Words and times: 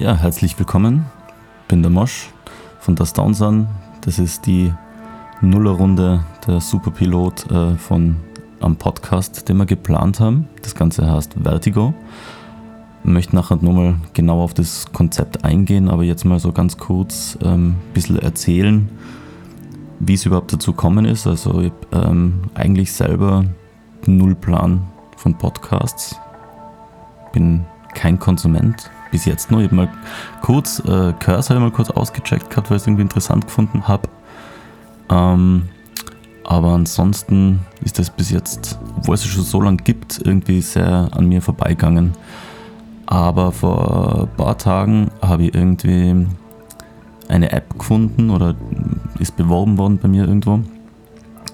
Ja, 0.00 0.14
herzlich 0.16 0.58
willkommen. 0.58 1.04
Bin 1.68 1.82
der 1.82 1.90
Mosch 1.90 2.30
von 2.78 2.96
Das 2.96 3.12
Downsun. 3.12 3.68
Das 4.00 4.18
ist 4.18 4.46
die 4.46 4.72
Nullerrunde 5.42 6.24
der 6.46 6.62
Superpilot 6.62 7.50
äh, 7.50 7.74
von 7.74 8.16
am 8.60 8.76
Podcast, 8.76 9.46
den 9.50 9.58
wir 9.58 9.66
geplant 9.66 10.18
haben. 10.18 10.48
Das 10.62 10.74
Ganze 10.74 11.06
heißt 11.06 11.34
Vertigo. 11.42 11.92
Ich 13.04 13.10
möchte 13.10 13.36
nachher 13.36 13.56
nochmal 13.56 13.96
genau 14.14 14.42
auf 14.42 14.54
das 14.54 14.90
Konzept 14.90 15.44
eingehen, 15.44 15.90
aber 15.90 16.02
jetzt 16.02 16.24
mal 16.24 16.40
so 16.40 16.50
ganz 16.50 16.78
kurz 16.78 17.36
ein 17.42 17.52
ähm, 17.52 17.76
bisschen 17.92 18.18
erzählen, 18.20 18.88
wie 19.98 20.14
es 20.14 20.24
überhaupt 20.24 20.50
dazu 20.50 20.72
gekommen 20.72 21.04
ist. 21.04 21.26
Also 21.26 21.60
ich 21.60 21.72
habe 21.92 22.08
ähm, 22.08 22.40
eigentlich 22.54 22.90
selber 22.90 23.44
null 24.06 24.34
Plan 24.34 24.80
von 25.18 25.36
Podcasts. 25.36 26.16
Bin 27.34 27.66
kein 27.94 28.18
Konsument, 28.18 28.90
bis 29.10 29.24
jetzt 29.24 29.50
nur. 29.50 29.62
Habe 29.62 29.74
mal 29.74 29.88
kurz, 30.42 30.80
äh, 30.80 31.12
Cursor 31.18 31.58
mal 31.60 31.70
kurz 31.70 31.90
ausgecheckt 31.90 32.50
gehabt, 32.50 32.70
weil 32.70 32.76
ich 32.76 32.82
es 32.82 32.86
irgendwie 32.86 33.02
interessant 33.02 33.46
gefunden 33.46 33.86
habe. 33.88 34.08
Ähm, 35.10 35.68
aber 36.44 36.72
ansonsten 36.72 37.60
ist 37.84 37.98
das 37.98 38.10
bis 38.10 38.30
jetzt, 38.30 38.78
obwohl 38.96 39.14
es 39.14 39.24
es 39.24 39.28
schon 39.28 39.44
so 39.44 39.60
lange 39.60 39.78
gibt, 39.78 40.20
irgendwie 40.24 40.60
sehr 40.60 41.08
an 41.12 41.26
mir 41.26 41.42
vorbeigegangen. 41.42 42.12
Aber 43.06 43.52
vor 43.52 44.22
ein 44.22 44.36
paar 44.36 44.56
Tagen 44.58 45.10
habe 45.22 45.44
ich 45.44 45.54
irgendwie 45.54 46.26
eine 47.28 47.52
App 47.52 47.78
gefunden 47.78 48.30
oder 48.30 48.54
ist 49.18 49.36
beworben 49.36 49.78
worden 49.78 49.98
bei 49.98 50.08
mir 50.08 50.26
irgendwo 50.26 50.60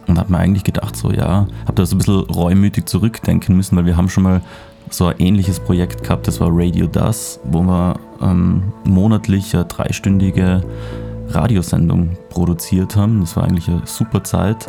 und 0.06 0.18
habe 0.18 0.32
mir 0.32 0.38
eigentlich 0.38 0.64
gedacht, 0.64 0.96
so 0.96 1.10
ja, 1.10 1.46
habe 1.64 1.74
da 1.74 1.86
so 1.86 1.96
ein 1.96 1.98
bisschen 1.98 2.20
reumütig 2.20 2.86
zurückdenken 2.86 3.56
müssen, 3.56 3.76
weil 3.76 3.86
wir 3.86 3.96
haben 3.96 4.08
schon 4.08 4.22
mal 4.22 4.40
so 4.90 5.06
ein 5.06 5.16
ähnliches 5.18 5.60
Projekt 5.60 6.02
gehabt, 6.02 6.28
das 6.28 6.40
war 6.40 6.48
Radio 6.50 6.86
Das, 6.86 7.40
wo 7.44 7.60
wir 7.62 7.98
ähm, 8.22 8.72
monatlich 8.84 9.54
eine 9.54 9.64
dreistündige 9.64 10.62
Radiosendung 11.28 12.16
produziert 12.30 12.96
haben. 12.96 13.20
Das 13.20 13.36
war 13.36 13.44
eigentlich 13.44 13.68
eine 13.68 13.82
super 13.84 14.22
Zeit. 14.22 14.68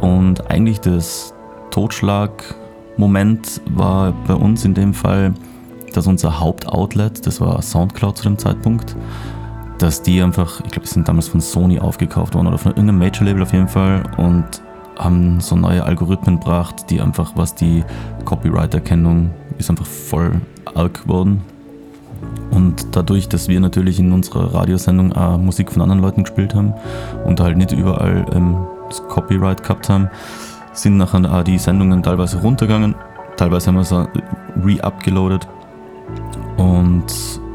Und 0.00 0.50
eigentlich 0.50 0.80
das 0.80 1.34
Totschlagmoment 1.70 3.60
war 3.70 4.12
bei 4.26 4.34
uns 4.34 4.64
in 4.64 4.74
dem 4.74 4.94
Fall, 4.94 5.34
dass 5.92 6.06
unser 6.06 6.40
Hauptoutlet, 6.40 7.26
das 7.26 7.40
war 7.40 7.60
Soundcloud 7.62 8.18
zu 8.18 8.24
dem 8.24 8.38
Zeitpunkt, 8.38 8.96
dass 9.78 10.02
die 10.02 10.22
einfach, 10.22 10.60
ich 10.60 10.70
glaube, 10.70 10.86
die 10.86 10.92
sind 10.92 11.08
damals 11.08 11.28
von 11.28 11.40
Sony 11.40 11.78
aufgekauft 11.78 12.34
worden 12.34 12.46
oder 12.46 12.58
von 12.58 12.72
irgendeinem 12.72 12.98
Major-Label 12.98 13.42
auf 13.42 13.52
jeden 13.52 13.68
Fall 13.68 14.02
und 14.16 14.62
haben 14.96 15.40
so 15.40 15.56
neue 15.56 15.84
Algorithmen 15.84 16.38
gebracht, 16.38 16.86
die 16.90 17.00
einfach, 17.00 17.32
was 17.36 17.54
die 17.54 17.84
Copyright-Erkennung 18.24 19.30
ist 19.58 19.70
einfach 19.70 19.86
voll 19.86 20.40
arg 20.74 21.02
geworden. 21.02 21.42
Und 22.50 22.96
dadurch, 22.96 23.28
dass 23.28 23.48
wir 23.48 23.60
natürlich 23.60 23.98
in 23.98 24.12
unserer 24.12 24.54
Radiosendung 24.54 25.12
auch 25.12 25.38
Musik 25.38 25.72
von 25.72 25.82
anderen 25.82 26.00
Leuten 26.00 26.22
gespielt 26.22 26.54
haben 26.54 26.74
und 27.24 27.40
halt 27.40 27.56
nicht 27.56 27.72
überall 27.72 28.24
ähm, 28.32 28.56
das 28.88 29.02
Copyright 29.08 29.62
gehabt 29.62 29.88
haben, 29.88 30.08
sind 30.72 30.96
nachher 30.96 31.32
auch 31.32 31.42
die 31.42 31.58
Sendungen 31.58 32.02
teilweise 32.02 32.38
runtergegangen. 32.38 32.94
Teilweise 33.36 33.68
haben 33.68 33.76
wir 33.76 33.84
sie 33.84 34.08
re-upgeloadet. 34.64 35.48
Und 36.56 37.06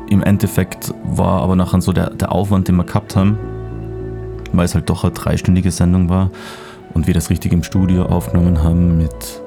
im 0.09 0.23
Endeffekt 0.23 0.93
war 1.03 1.41
aber 1.41 1.55
nachher 1.55 1.81
so 1.81 1.93
der, 1.93 2.09
der 2.09 2.31
Aufwand, 2.31 2.67
den 2.67 2.75
wir 2.75 2.83
gehabt 2.83 3.15
haben, 3.15 3.37
weil 4.51 4.65
es 4.65 4.75
halt 4.75 4.89
doch 4.89 5.03
eine 5.03 5.13
dreistündige 5.13 5.71
Sendung 5.71 6.09
war, 6.09 6.31
und 6.93 7.07
wir 7.07 7.13
das 7.13 7.29
richtig 7.29 7.53
im 7.53 7.63
Studio 7.63 8.05
aufgenommen 8.05 8.63
haben 8.63 8.97
mit 8.97 9.41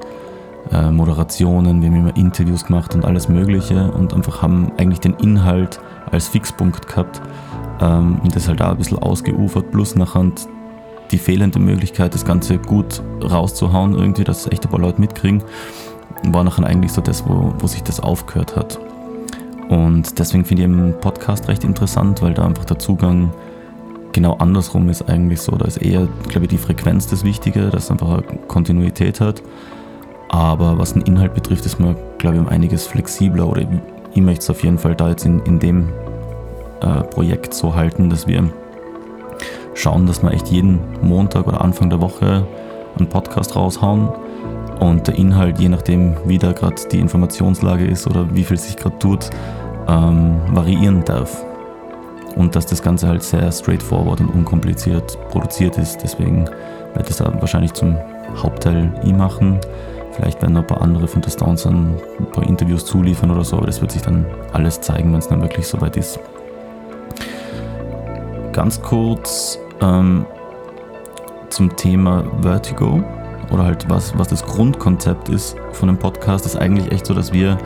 äh, 0.72 0.90
Moderationen, 0.90 1.82
wir 1.82 1.88
haben 1.88 1.96
immer 1.96 2.16
Interviews 2.16 2.64
gemacht 2.64 2.94
und 2.94 3.04
alles 3.04 3.28
Mögliche 3.28 3.90
und 3.92 4.14
einfach 4.14 4.42
haben 4.42 4.72
eigentlich 4.78 5.00
den 5.00 5.14
Inhalt 5.14 5.80
als 6.10 6.28
Fixpunkt 6.28 6.86
gehabt 6.88 7.20
ähm, 7.80 8.20
und 8.22 8.34
das 8.34 8.48
halt 8.48 8.62
auch 8.62 8.70
ein 8.70 8.78
bisschen 8.78 8.98
ausgeufert, 8.98 9.70
plus 9.70 9.96
nachher 9.96 10.30
die 11.10 11.18
fehlende 11.18 11.58
Möglichkeit, 11.58 12.14
das 12.14 12.24
Ganze 12.24 12.58
gut 12.58 13.02
rauszuhauen, 13.22 13.94
irgendwie, 13.94 14.24
dass 14.24 14.46
echt 14.46 14.64
ein 14.64 14.70
paar 14.70 14.80
Leute 14.80 15.00
mitkriegen, 15.00 15.42
war 16.24 16.44
nachher 16.44 16.64
eigentlich 16.64 16.92
so 16.92 17.02
das, 17.02 17.26
wo, 17.28 17.52
wo 17.58 17.66
sich 17.66 17.82
das 17.82 18.00
aufgehört 18.00 18.56
hat. 18.56 18.78
Und 19.68 20.18
deswegen 20.18 20.44
finde 20.44 20.62
ich 20.62 20.68
den 20.68 21.00
Podcast 21.00 21.48
recht 21.48 21.64
interessant, 21.64 22.22
weil 22.22 22.34
da 22.34 22.44
einfach 22.44 22.64
der 22.64 22.78
Zugang 22.78 23.32
genau 24.12 24.34
andersrum 24.34 24.88
ist 24.88 25.08
eigentlich 25.08 25.40
so. 25.40 25.52
Da 25.52 25.64
ist 25.64 25.78
eher, 25.78 26.08
glaube 26.28 26.44
ich, 26.44 26.48
die 26.48 26.58
Frequenz 26.58 27.06
das 27.06 27.24
Wichtige, 27.24 27.70
dass 27.70 27.84
es 27.84 27.90
einfach 27.90 28.08
eine 28.08 28.22
Kontinuität 28.48 29.20
hat. 29.20 29.42
Aber 30.28 30.78
was 30.78 30.94
den 30.94 31.02
Inhalt 31.02 31.34
betrifft, 31.34 31.66
ist 31.66 31.78
man, 31.78 31.96
glaube 32.18 32.36
ich, 32.36 32.42
um 32.42 32.48
einiges 32.48 32.86
flexibler 32.86 33.48
oder 33.48 33.66
ich 34.14 34.22
möchte 34.22 34.42
es 34.42 34.50
auf 34.50 34.62
jeden 34.62 34.78
Fall 34.78 34.94
da 34.94 35.10
jetzt 35.10 35.26
in, 35.26 35.40
in 35.40 35.58
dem 35.58 35.88
äh, 36.80 37.02
Projekt 37.04 37.54
so 37.54 37.74
halten, 37.74 38.08
dass 38.08 38.26
wir 38.26 38.48
schauen, 39.74 40.06
dass 40.06 40.22
wir 40.22 40.32
echt 40.32 40.48
jeden 40.48 40.80
Montag 41.02 41.46
oder 41.46 41.60
Anfang 41.62 41.90
der 41.90 42.00
Woche 42.00 42.46
einen 42.98 43.08
Podcast 43.08 43.56
raushauen 43.56 44.08
und 44.80 45.06
der 45.06 45.16
Inhalt, 45.16 45.58
je 45.58 45.68
nachdem, 45.68 46.16
wie 46.24 46.38
da 46.38 46.52
gerade 46.52 46.76
die 46.90 46.98
Informationslage 46.98 47.84
ist 47.84 48.06
oder 48.06 48.26
wie 48.34 48.44
viel 48.44 48.58
sich 48.58 48.76
gerade 48.76 48.98
tut, 48.98 49.30
ähm, 49.88 50.36
variieren 50.50 51.04
darf 51.04 51.44
und 52.36 52.56
dass 52.56 52.66
das 52.66 52.82
Ganze 52.82 53.08
halt 53.08 53.22
sehr 53.22 53.50
straightforward 53.52 54.20
und 54.20 54.28
unkompliziert 54.28 55.18
produziert 55.30 55.78
ist. 55.78 55.98
Deswegen 56.02 56.46
werde 56.94 57.08
ich 57.08 57.16
das 57.16 57.20
wahrscheinlich 57.20 57.72
zum 57.72 57.96
Hauptteil 58.36 58.92
ich 59.04 59.12
machen. 59.12 59.60
Vielleicht 60.12 60.42
werden 60.42 60.54
noch 60.54 60.62
ein 60.62 60.66
paar 60.66 60.82
andere 60.82 61.08
von 61.08 61.22
der 61.22 61.30
Stones 61.30 61.66
ein 61.66 61.96
paar 62.32 62.44
Interviews 62.44 62.84
zuliefern 62.84 63.30
oder 63.30 63.44
so, 63.44 63.56
aber 63.56 63.66
das 63.66 63.80
wird 63.80 63.92
sich 63.92 64.02
dann 64.02 64.26
alles 64.52 64.80
zeigen, 64.80 65.12
wenn 65.12 65.20
es 65.20 65.28
dann 65.28 65.40
wirklich 65.40 65.66
soweit 65.66 65.96
ist. 65.96 66.18
Ganz 68.52 68.82
kurz 68.82 69.58
ähm, 69.80 70.26
zum 71.48 71.74
Thema 71.76 72.24
Vertigo 72.42 73.02
oder 73.50 73.64
halt 73.64 73.88
was, 73.88 74.16
was 74.18 74.28
das 74.28 74.44
Grundkonzept 74.44 75.30
ist 75.30 75.56
von 75.72 75.88
dem 75.88 75.98
Podcast, 75.98 76.44
ist 76.44 76.56
eigentlich 76.56 76.92
echt 76.92 77.06
so, 77.06 77.14
dass 77.14 77.32
wir 77.32 77.56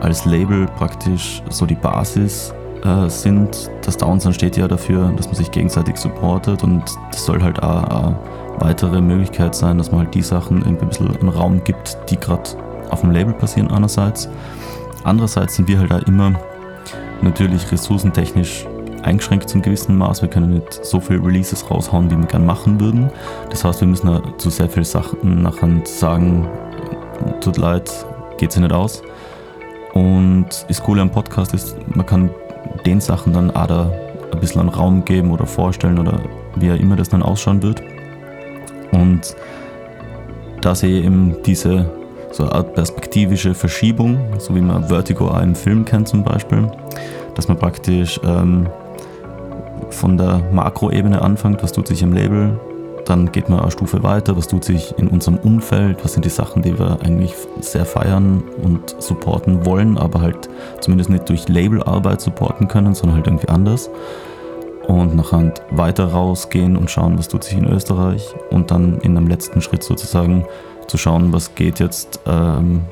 als 0.00 0.24
Label 0.24 0.66
praktisch 0.66 1.42
so 1.50 1.66
die 1.66 1.74
Basis 1.74 2.54
äh, 2.84 3.08
sind. 3.08 3.70
Das 3.82 3.96
Downsound 3.96 4.34
steht 4.34 4.56
ja 4.56 4.68
dafür, 4.68 5.12
dass 5.16 5.26
man 5.26 5.34
sich 5.34 5.50
gegenseitig 5.50 5.96
supportet 5.96 6.62
und 6.62 6.82
das 7.10 7.24
soll 7.24 7.42
halt 7.42 7.62
auch 7.62 7.84
eine 7.84 8.16
weitere 8.58 9.00
Möglichkeit 9.00 9.54
sein, 9.54 9.78
dass 9.78 9.90
man 9.90 10.02
halt 10.02 10.14
die 10.14 10.22
Sachen 10.22 10.58
irgendwie 10.58 10.84
ein 10.84 10.88
bisschen 10.88 11.16
einen 11.16 11.28
Raum 11.28 11.64
gibt, 11.64 11.98
die 12.10 12.16
gerade 12.18 12.42
auf 12.90 13.00
dem 13.00 13.10
Label 13.10 13.32
passieren 13.32 13.70
einerseits. 13.70 14.28
Andererseits 15.02 15.56
sind 15.56 15.68
wir 15.68 15.78
halt 15.78 15.92
auch 15.92 16.02
immer 16.06 16.32
natürlich 17.22 17.70
ressourcentechnisch 17.72 18.66
eingeschränkt 19.02 19.48
zum 19.48 19.62
gewissen 19.62 19.96
Maß. 19.96 20.22
Wir 20.22 20.28
können 20.28 20.54
nicht 20.54 20.84
so 20.84 21.00
viele 21.00 21.24
Releases 21.24 21.70
raushauen, 21.70 22.10
wie 22.10 22.16
wir 22.16 22.26
gerne 22.26 22.44
machen 22.44 22.80
würden. 22.80 23.10
Das 23.50 23.64
heißt, 23.64 23.80
wir 23.80 23.88
müssen 23.88 24.20
zu 24.38 24.50
sehr 24.50 24.68
vielen 24.68 24.84
Sachen 24.84 25.42
nachher 25.42 25.68
sagen, 25.84 26.48
tut 27.40 27.58
leid, 27.58 27.90
geht 28.38 28.52
sich 28.52 28.62
nicht 28.62 28.72
aus. 28.72 29.02
Und 29.92 30.46
das 30.68 30.82
Coole 30.82 31.02
am 31.02 31.10
Podcast 31.10 31.54
ist, 31.54 31.76
man 31.94 32.04
kann 32.04 32.30
den 32.86 33.00
Sachen 33.00 33.32
dann 33.32 33.50
auch 33.50 33.66
da 33.66 33.90
ein 34.32 34.40
bisschen 34.40 34.60
einen 34.60 34.70
Raum 34.70 35.04
geben 35.04 35.30
oder 35.30 35.46
vorstellen 35.46 35.98
oder 35.98 36.20
wie 36.56 36.70
auch 36.70 36.76
immer 36.76 36.96
das 36.96 37.08
dann 37.08 37.22
ausschauen 37.22 37.62
wird. 37.62 37.82
Und 38.92 39.36
da 40.60 40.74
sehe 40.74 41.00
ich 41.00 41.04
eben 41.04 41.36
diese 41.44 41.90
so 42.30 42.44
eine 42.44 42.52
Art 42.52 42.74
perspektivische 42.74 43.54
Verschiebung, 43.54 44.18
so 44.38 44.54
wie 44.54 44.60
man 44.60 44.88
Vertigo 44.88 45.28
auch 45.28 45.40
im 45.40 45.54
Film 45.54 45.84
kennt 45.84 46.08
zum 46.08 46.24
Beispiel, 46.24 46.70
dass 47.34 47.46
man 47.48 47.58
praktisch 47.58 48.20
ähm, 48.24 48.66
von 49.90 50.16
der 50.16 50.42
Makroebene 50.52 51.22
anfängt, 51.22 51.62
was 51.62 51.72
tut 51.72 51.86
sich 51.86 52.02
im 52.02 52.12
Label, 52.12 52.58
dann 53.04 53.32
geht 53.32 53.48
man 53.48 53.60
eine 53.60 53.70
Stufe 53.70 54.02
weiter, 54.02 54.36
was 54.36 54.48
tut 54.48 54.64
sich 54.64 54.94
in 54.98 55.08
unserem 55.08 55.36
Umfeld, 55.36 56.04
was 56.04 56.14
sind 56.14 56.24
die 56.24 56.30
Sachen, 56.30 56.62
die 56.62 56.78
wir 56.78 56.98
eigentlich 57.02 57.34
sehr 57.60 57.84
feiern 57.84 58.42
und 58.62 58.96
supporten 58.98 59.66
wollen, 59.66 59.98
aber 59.98 60.20
halt 60.20 60.48
zumindest 60.80 61.10
nicht 61.10 61.28
durch 61.28 61.48
Labelarbeit 61.48 62.20
supporten 62.20 62.68
können, 62.68 62.94
sondern 62.94 63.16
halt 63.16 63.26
irgendwie 63.26 63.48
anders. 63.48 63.90
Und 64.86 65.16
nachher 65.16 65.54
weiter 65.70 66.06
rausgehen 66.08 66.76
und 66.76 66.90
schauen, 66.90 67.18
was 67.18 67.28
tut 67.28 67.44
sich 67.44 67.56
in 67.56 67.66
Österreich 67.66 68.34
und 68.50 68.70
dann 68.70 68.98
in 69.00 69.16
einem 69.16 69.28
letzten 69.28 69.62
Schritt 69.62 69.82
sozusagen 69.82 70.44
zu 70.88 70.98
schauen, 70.98 71.32
was 71.32 71.54
geht 71.54 71.80
jetzt 71.80 72.20
ähm, 72.26 72.82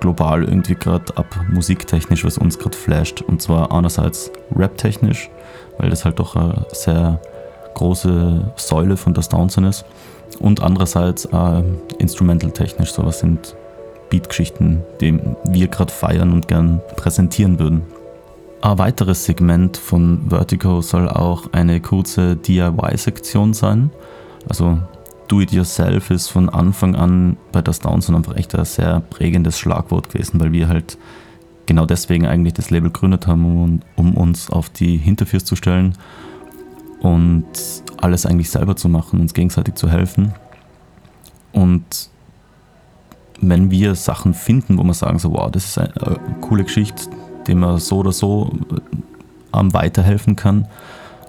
global 0.00 0.44
irgendwie 0.44 0.74
gerade 0.74 1.16
ab 1.16 1.26
musiktechnisch, 1.50 2.24
was 2.24 2.36
uns 2.36 2.58
gerade 2.58 2.76
flasht. 2.76 3.22
Und 3.22 3.40
zwar 3.40 3.72
einerseits 3.72 4.30
raptechnisch, 4.54 5.30
weil 5.78 5.88
das 5.88 6.04
halt 6.04 6.18
doch 6.18 6.36
eine 6.36 6.66
sehr 6.72 7.20
große 7.80 8.52
Säule 8.56 8.96
von 8.96 9.14
der 9.14 9.24
Downson 9.24 9.64
ist. 9.64 9.84
Und 10.38 10.62
andererseits 10.62 11.24
äh, 11.24 11.62
instrumental-technisch, 11.98 12.92
sowas 12.92 13.20
sind 13.20 13.56
Beat-Geschichten, 14.10 14.82
die 15.00 15.18
wir 15.44 15.68
gerade 15.68 15.92
feiern 15.92 16.32
und 16.32 16.46
gern 16.46 16.80
präsentieren 16.96 17.58
würden. 17.58 17.82
Ein 18.60 18.78
weiteres 18.78 19.24
Segment 19.24 19.78
von 19.78 20.26
Vertigo 20.28 20.82
soll 20.82 21.08
auch 21.08 21.52
eine 21.52 21.80
kurze 21.80 22.36
DIY-Sektion 22.36 23.54
sein. 23.54 23.90
Also 24.48 24.78
Do-it-yourself 25.28 26.10
ist 26.10 26.28
von 26.28 26.50
Anfang 26.50 26.94
an 26.96 27.38
bei 27.52 27.62
der 27.62 27.74
Downson 27.74 28.14
einfach 28.16 28.36
echt 28.36 28.54
ein 28.54 28.64
sehr 28.64 29.00
prägendes 29.00 29.58
Schlagwort 29.58 30.10
gewesen, 30.10 30.40
weil 30.40 30.52
wir 30.52 30.68
halt 30.68 30.98
genau 31.64 31.86
deswegen 31.86 32.26
eigentlich 32.26 32.54
das 32.54 32.70
Label 32.70 32.90
gegründet 32.90 33.26
haben, 33.26 33.44
um, 33.44 33.80
um 33.96 34.14
uns 34.14 34.50
auf 34.50 34.68
die 34.68 34.98
Hinterfüße 34.98 35.46
zu 35.46 35.56
stellen 35.56 35.94
und 37.00 37.46
alles 37.98 38.26
eigentlich 38.26 38.50
selber 38.50 38.76
zu 38.76 38.88
machen, 38.88 39.20
uns 39.20 39.34
gegenseitig 39.34 39.74
zu 39.74 39.88
helfen. 39.90 40.34
Und 41.52 42.10
wenn 43.40 43.70
wir 43.70 43.94
Sachen 43.94 44.34
finden, 44.34 44.78
wo 44.78 44.82
wir 44.84 44.94
sagen, 44.94 45.18
so, 45.18 45.32
wow, 45.32 45.50
das 45.50 45.64
ist 45.64 45.78
eine, 45.78 45.92
eine 45.96 46.18
coole 46.40 46.64
Geschichte, 46.64 47.10
die 47.46 47.54
man 47.54 47.78
so 47.78 47.98
oder 47.98 48.12
so 48.12 48.52
ähm, 49.54 49.72
weiterhelfen 49.72 50.36
kann, 50.36 50.68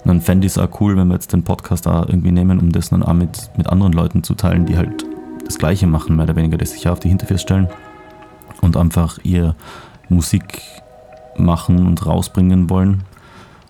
dann 0.05 0.21
fände 0.21 0.47
ich 0.47 0.53
es 0.53 0.57
auch 0.57 0.81
cool, 0.81 0.97
wenn 0.97 1.07
wir 1.07 1.13
jetzt 1.15 1.31
den 1.31 1.43
Podcast 1.43 1.85
da 1.85 2.05
irgendwie 2.07 2.31
nehmen, 2.31 2.59
um 2.59 2.71
das 2.71 2.89
dann 2.89 3.03
auch 3.03 3.13
mit, 3.13 3.49
mit 3.55 3.67
anderen 3.67 3.93
Leuten 3.93 4.23
zu 4.23 4.33
teilen, 4.33 4.65
die 4.65 4.77
halt 4.77 5.05
das 5.45 5.57
Gleiche 5.57 5.87
machen, 5.87 6.15
mehr 6.15 6.25
oder 6.25 6.35
weniger, 6.35 6.57
die 6.57 6.65
sich 6.65 6.87
auf 6.87 6.99
die 6.99 7.09
Hinterfüße 7.09 7.41
stellen 7.41 7.69
und 8.61 8.77
einfach 8.77 9.19
ihr 9.23 9.55
Musik 10.09 10.61
machen 11.37 11.85
und 11.85 12.05
rausbringen 12.05 12.69
wollen. 12.69 13.03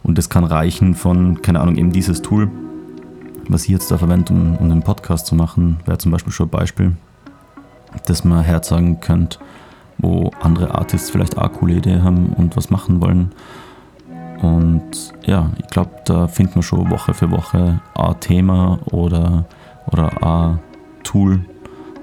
Und 0.04 0.18
das 0.18 0.30
kann 0.30 0.44
reichen 0.44 0.96
von, 0.96 1.42
keine 1.42 1.60
Ahnung, 1.60 1.76
eben 1.76 1.92
dieses 1.92 2.22
Tool, 2.22 2.50
was 3.48 3.64
ich 3.64 3.70
jetzt 3.70 3.92
da 3.92 3.98
verwende, 3.98 4.34
um, 4.34 4.58
um 4.58 4.70
den 4.70 4.82
Podcast 4.82 5.28
zu 5.28 5.36
machen, 5.36 5.80
wäre 5.86 5.98
zum 5.98 6.12
Beispiel 6.12 6.34
schon 6.34 6.48
ein 6.48 6.52
Beispiel, 6.52 6.96
dass 8.06 8.24
man 8.24 8.44
herzagen 8.44 9.00
könnt, 9.00 9.40
wo 9.98 10.32
andere 10.42 10.74
Artists 10.74 11.10
vielleicht 11.10 11.38
auch 11.38 11.52
coole 11.52 11.76
Ideen 11.76 12.04
haben 12.04 12.34
und 12.34 12.56
was 12.58 12.70
machen 12.70 13.02
wollen. 13.02 13.32
Und 14.42 15.14
ja, 15.24 15.52
ich 15.60 15.68
glaube, 15.68 15.92
da 16.06 16.28
findet 16.28 16.56
man 16.56 16.64
schon 16.64 16.90
Woche 16.90 17.14
für 17.14 17.30
Woche 17.30 17.80
ein 17.94 18.20
Thema 18.20 18.80
oder, 18.86 19.46
oder 19.86 20.24
ein 20.24 20.60
Tool, 21.04 21.46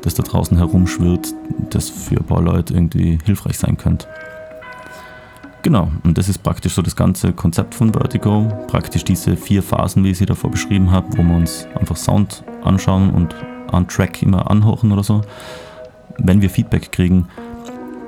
das 0.02 0.14
da 0.14 0.22
draußen 0.22 0.56
herumschwirrt, 0.56 1.34
das 1.70 1.88
für 1.88 2.18
ein 2.18 2.24
paar 2.24 2.42
Leute 2.42 2.74
irgendwie 2.74 3.18
hilfreich 3.24 3.58
sein 3.58 3.76
könnte. 3.76 4.06
Genau, 5.62 5.90
und 6.04 6.16
das 6.16 6.28
ist 6.28 6.42
praktisch 6.42 6.74
so 6.74 6.82
das 6.82 6.94
ganze 6.94 7.32
Konzept 7.32 7.74
von 7.74 7.92
Vertigo. 7.92 8.46
Praktisch 8.68 9.04
diese 9.04 9.36
vier 9.36 9.62
Phasen, 9.62 10.04
wie 10.04 10.10
ich 10.10 10.18
sie 10.18 10.26
davor 10.26 10.50
beschrieben 10.50 10.90
habe, 10.90 11.08
wo 11.16 11.22
wir 11.22 11.36
uns 11.36 11.66
einfach 11.78 11.96
Sound 11.96 12.44
anschauen 12.62 13.10
und 13.10 13.34
einen 13.72 13.88
Track 13.88 14.22
immer 14.22 14.50
anhochen 14.50 14.92
oder 14.92 15.02
so. 15.02 15.22
Wenn 16.18 16.40
wir 16.40 16.48
Feedback 16.48 16.92
kriegen, 16.92 17.28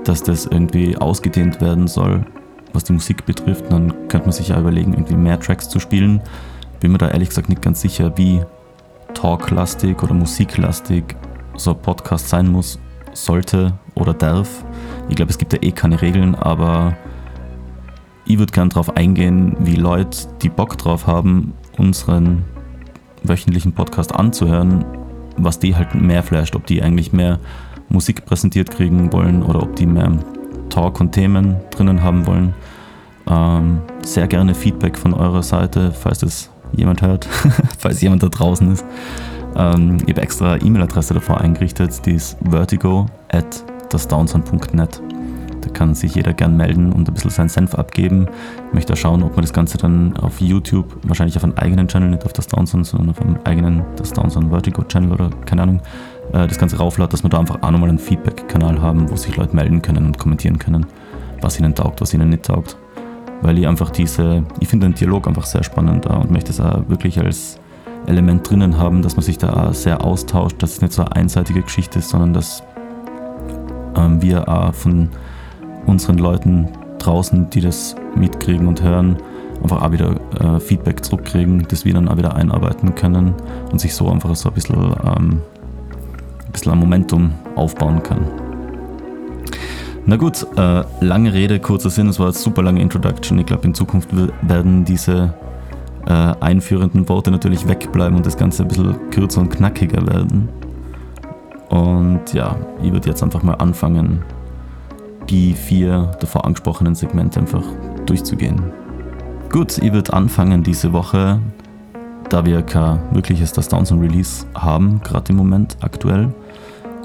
dass 0.05 0.23
das 0.23 0.47
irgendwie 0.47 0.97
ausgedehnt 0.97 1.61
werden 1.61 1.88
soll, 1.88 2.25
was 2.73 2.85
die 2.85 2.93
Musik 2.93 3.26
betrifft, 3.26 3.70
dann 3.70 3.93
könnte 4.08 4.26
man 4.26 4.32
sich 4.32 4.49
ja 4.49 4.61
überlegen, 4.61 4.93
irgendwie 4.93 5.17
mehr 5.17 5.38
Tracks 5.38 5.69
zu 5.69 5.81
spielen. 5.81 6.23
Bin 6.79 6.93
mir 6.93 6.99
da 6.99 7.08
ehrlich 7.08 7.29
gesagt 7.29 7.49
nicht 7.49 7.62
ganz 7.62 7.81
sicher, 7.81 8.17
wie 8.17 8.43
talklastig 9.14 10.02
oder 10.02 10.14
musiklastig 10.14 11.17
so 11.56 11.73
ein 11.73 11.82
Podcast 11.82 12.29
sein 12.29 12.49
muss, 12.49 12.79
sollte 13.12 13.73
oder 13.94 14.14
darf. 14.14 14.64
Ich 15.08 15.17
glaube, 15.17 15.31
es 15.31 15.38
gibt 15.38 15.52
ja 15.52 15.62
eh 15.62 15.73
keine 15.73 16.00
Regeln, 16.00 16.35
aber 16.37 16.97
ich 18.25 18.39
würde 18.39 18.53
gerne 18.53 18.71
darauf 18.71 18.97
eingehen, 18.97 19.57
wie 19.61 19.77
Leute, 19.77 20.29
die 20.43 20.49
Bock 20.49 20.79
drauf 20.79 21.07
haben, 21.07 21.55
unseren 21.79 22.45
wöchentlichen 23.23 23.73
Podcast 23.73 24.15
anzuhören, 24.15 24.85
was 25.37 25.59
die 25.59 25.77
halt 25.77 25.95
mehr 25.95 26.23
flasht, 26.23 26.55
ob 26.55 26.67
die 26.67 26.83
eigentlich 26.83 27.13
mehr 27.13 27.39
Musik 27.89 28.25
präsentiert 28.25 28.71
kriegen 28.71 29.13
wollen 29.13 29.43
oder 29.43 29.63
ob 29.63 29.77
die 29.77 29.87
mehr 29.87 30.13
Talk 30.69 31.01
und 31.01 31.13
Themen 31.13 31.57
drinnen 31.71 32.03
haben 32.03 32.27
wollen. 32.27 32.55
Ähm, 33.29 33.81
sehr 34.03 34.27
gerne 34.29 34.55
Feedback 34.55 34.97
von 34.97 35.13
eurer 35.15 35.43
Seite, 35.43 35.93
falls 35.93 36.23
es 36.23 36.51
jemand 36.73 37.03
hört, 37.03 37.27
falls 37.79 38.01
jemand 38.01 38.23
da 38.23 38.29
draußen 38.29 38.73
ist. 38.73 38.85
Ähm, 39.57 39.99
ich 40.07 40.13
habe 40.13 40.23
extra 40.23 40.57
E-Mail-Adresse 40.57 41.15
davor 41.15 41.41
eingerichtet, 41.41 42.05
die 42.07 42.13
ist 42.13 42.37
vertigo 42.49 43.07
at 43.29 43.65
dasdownsound.net. 43.91 45.03
Da 45.61 45.71
kann 45.71 45.95
sich 45.95 46.15
jeder 46.15 46.33
gern 46.33 46.57
melden 46.57 46.93
und 46.93 47.09
ein 47.09 47.15
bisschen 47.15 47.31
seinen 47.31 47.49
Senf 47.49 47.75
abgeben. 47.75 48.27
Ich 48.69 48.75
möchte 48.75 48.93
auch 48.93 48.97
schauen, 48.97 49.23
ob 49.23 49.33
man 49.33 49.43
das 49.43 49.53
Ganze 49.53 49.79
dann 49.79 50.17
auf 50.17 50.41
YouTube, 50.41 50.97
wahrscheinlich 51.05 51.37
auf 51.37 51.45
einem 51.45 51.55
eigenen 51.55 51.89
Channel, 51.89 52.11
nicht 52.11 52.25
auf 52.25 52.33
das 52.33 52.47
Downsound, 52.47 52.87
sondern 52.87 53.11
auf 53.11 53.21
einem 53.21 53.39
eigenen 53.45 53.85
das 53.97 54.12
Downsound 54.12 54.51
Vertigo 54.51 54.83
Channel 54.85 55.12
oder 55.12 55.31
keine 55.47 55.62
Ahnung, 55.62 55.83
äh, 56.33 56.47
das 56.47 56.59
Ganze 56.59 56.79
raufladen, 56.79 57.11
dass 57.11 57.23
wir 57.23 57.31
da 57.31 57.39
einfach 57.39 57.62
auch 57.62 57.71
nochmal 57.71 57.89
einen 57.89 57.99
Feedback-Kanal 57.99 58.81
haben, 58.81 59.11
wo 59.11 59.17
sich 59.17 59.37
Leute 59.37 59.55
melden 59.55 59.83
können 59.83 60.07
und 60.07 60.19
kommentieren 60.19 60.59
können, 60.59 60.87
was 61.41 61.59
ihnen 61.59 61.75
taugt, 61.75 62.01
was 62.01 62.15
ihnen 62.15 62.31
nicht 62.31 62.45
taugt. 62.45 62.77
Weil 63.43 63.59
ich 63.59 63.67
einfach 63.67 63.91
diese, 63.91 64.45
ich 64.61 64.69
finde 64.69 64.87
den 64.87 64.95
Dialog 64.95 65.27
einfach 65.27 65.47
sehr 65.47 65.62
spannend 65.62 66.07
und 66.07 66.31
möchte 66.31 66.51
es 66.51 66.61
auch 66.61 66.89
wirklich 66.89 67.19
als 67.19 67.59
Element 68.07 68.49
drinnen 68.49 68.79
haben, 68.79 69.03
dass 69.03 69.17
man 69.17 69.23
sich 69.23 69.39
da 69.39 69.69
auch 69.69 69.75
sehr 69.75 70.05
austauscht, 70.05 70.62
dass 70.62 70.73
es 70.73 70.81
nicht 70.81 70.93
so 70.93 71.03
eine 71.03 71.17
einseitige 71.17 71.62
Geschichte 71.62 71.99
ist, 71.99 72.11
sondern 72.11 72.33
dass 72.33 72.62
ähm, 73.97 74.21
wir 74.23 74.49
auch 74.49 74.75
von 74.75 75.11
unseren 75.87 76.19
Leuten 76.19 76.69
draußen, 76.99 77.50
die 77.50 77.61
das 77.61 77.97
mitkriegen 78.15 78.67
und 78.67 78.82
hören, 78.82 79.17
einfach 79.62 79.82
auch 79.82 79.93
wieder 79.93 80.17
äh, 80.41 80.61
Feedback 80.61 81.05
zurückkriegen, 81.05 81.67
das 81.69 81.85
wir 81.85 81.94
dann 81.94 82.09
auch 82.09 82.17
wieder 82.17 82.35
einarbeiten 82.35 82.94
können 82.94 83.35
und 83.73 83.81
sich 83.81 83.94
so 83.94 84.09
einfach 84.09 84.35
so 84.37 84.49
ein 84.49 84.55
bisschen, 84.55 84.77
ähm, 84.77 85.43
ein 86.47 86.53
bisschen 86.53 86.79
Momentum 86.79 87.32
aufbauen 87.56 88.03
kann. 88.03 88.27
Na 90.06 90.17
gut, 90.17 90.47
äh, 90.56 90.82
lange 91.00 91.32
Rede, 91.32 91.61
kurzer 91.61 91.91
Sinn, 91.91 92.09
es 92.09 92.19
war 92.19 92.26
eine 92.26 92.35
super 92.35 92.62
lange 92.62 92.81
Introduction. 92.81 93.38
Ich 93.38 93.47
glaube, 93.47 93.67
in 93.67 93.75
Zukunft 93.75 94.09
werden 94.43 94.85
diese 94.85 95.35
äh, 96.06 96.12
einführenden 96.41 97.09
Worte 97.09 97.31
natürlich 97.31 97.69
wegbleiben 97.69 98.17
und 98.17 98.26
das 98.26 98.37
Ganze 98.37 98.62
ein 98.62 98.69
bisschen 98.69 98.97
kürzer 99.11 99.43
und 99.43 99.50
knackiger 99.50 100.06
werden. 100.06 100.49
Und 101.69 102.33
ja, 102.33 102.56
ich 102.83 102.93
würde 102.93 103.09
jetzt 103.11 103.23
einfach 103.23 103.43
mal 103.43 103.55
anfangen, 103.55 104.23
die 105.31 105.55
vier 105.55 106.11
davor 106.21 106.44
angesprochenen 106.44 106.94
Segmente 106.94 107.41
einfach 107.41 107.65
durchzugehen. 108.06 108.61
Gut, 109.50 109.79
ich 109.79 109.93
würde 109.93 110.12
anfangen 110.12 110.62
diese 110.62 110.93
Woche, 110.93 111.41
da 112.29 112.44
wir 112.44 112.62
kein 112.62 113.00
wirkliches 113.12 113.53
Das 113.53 113.69
Downs 113.69 113.93
Release 113.93 114.47
haben, 114.55 115.00
gerade 115.03 115.31
im 115.31 115.37
Moment 115.37 115.77
aktuell, 115.81 116.32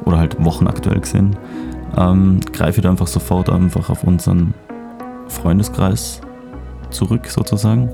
oder 0.05 0.17
halt 0.17 0.43
wochenaktuell 0.43 0.99
gesehen, 0.99 1.35
ähm, 1.97 2.39
greife 2.51 2.79
ich 2.79 2.83
da 2.83 2.89
einfach 2.89 3.07
sofort 3.07 3.49
einfach 3.49 3.89
auf 3.89 4.03
unseren 4.03 4.53
Freundeskreis 5.27 6.21
zurück 6.89 7.27
sozusagen. 7.27 7.89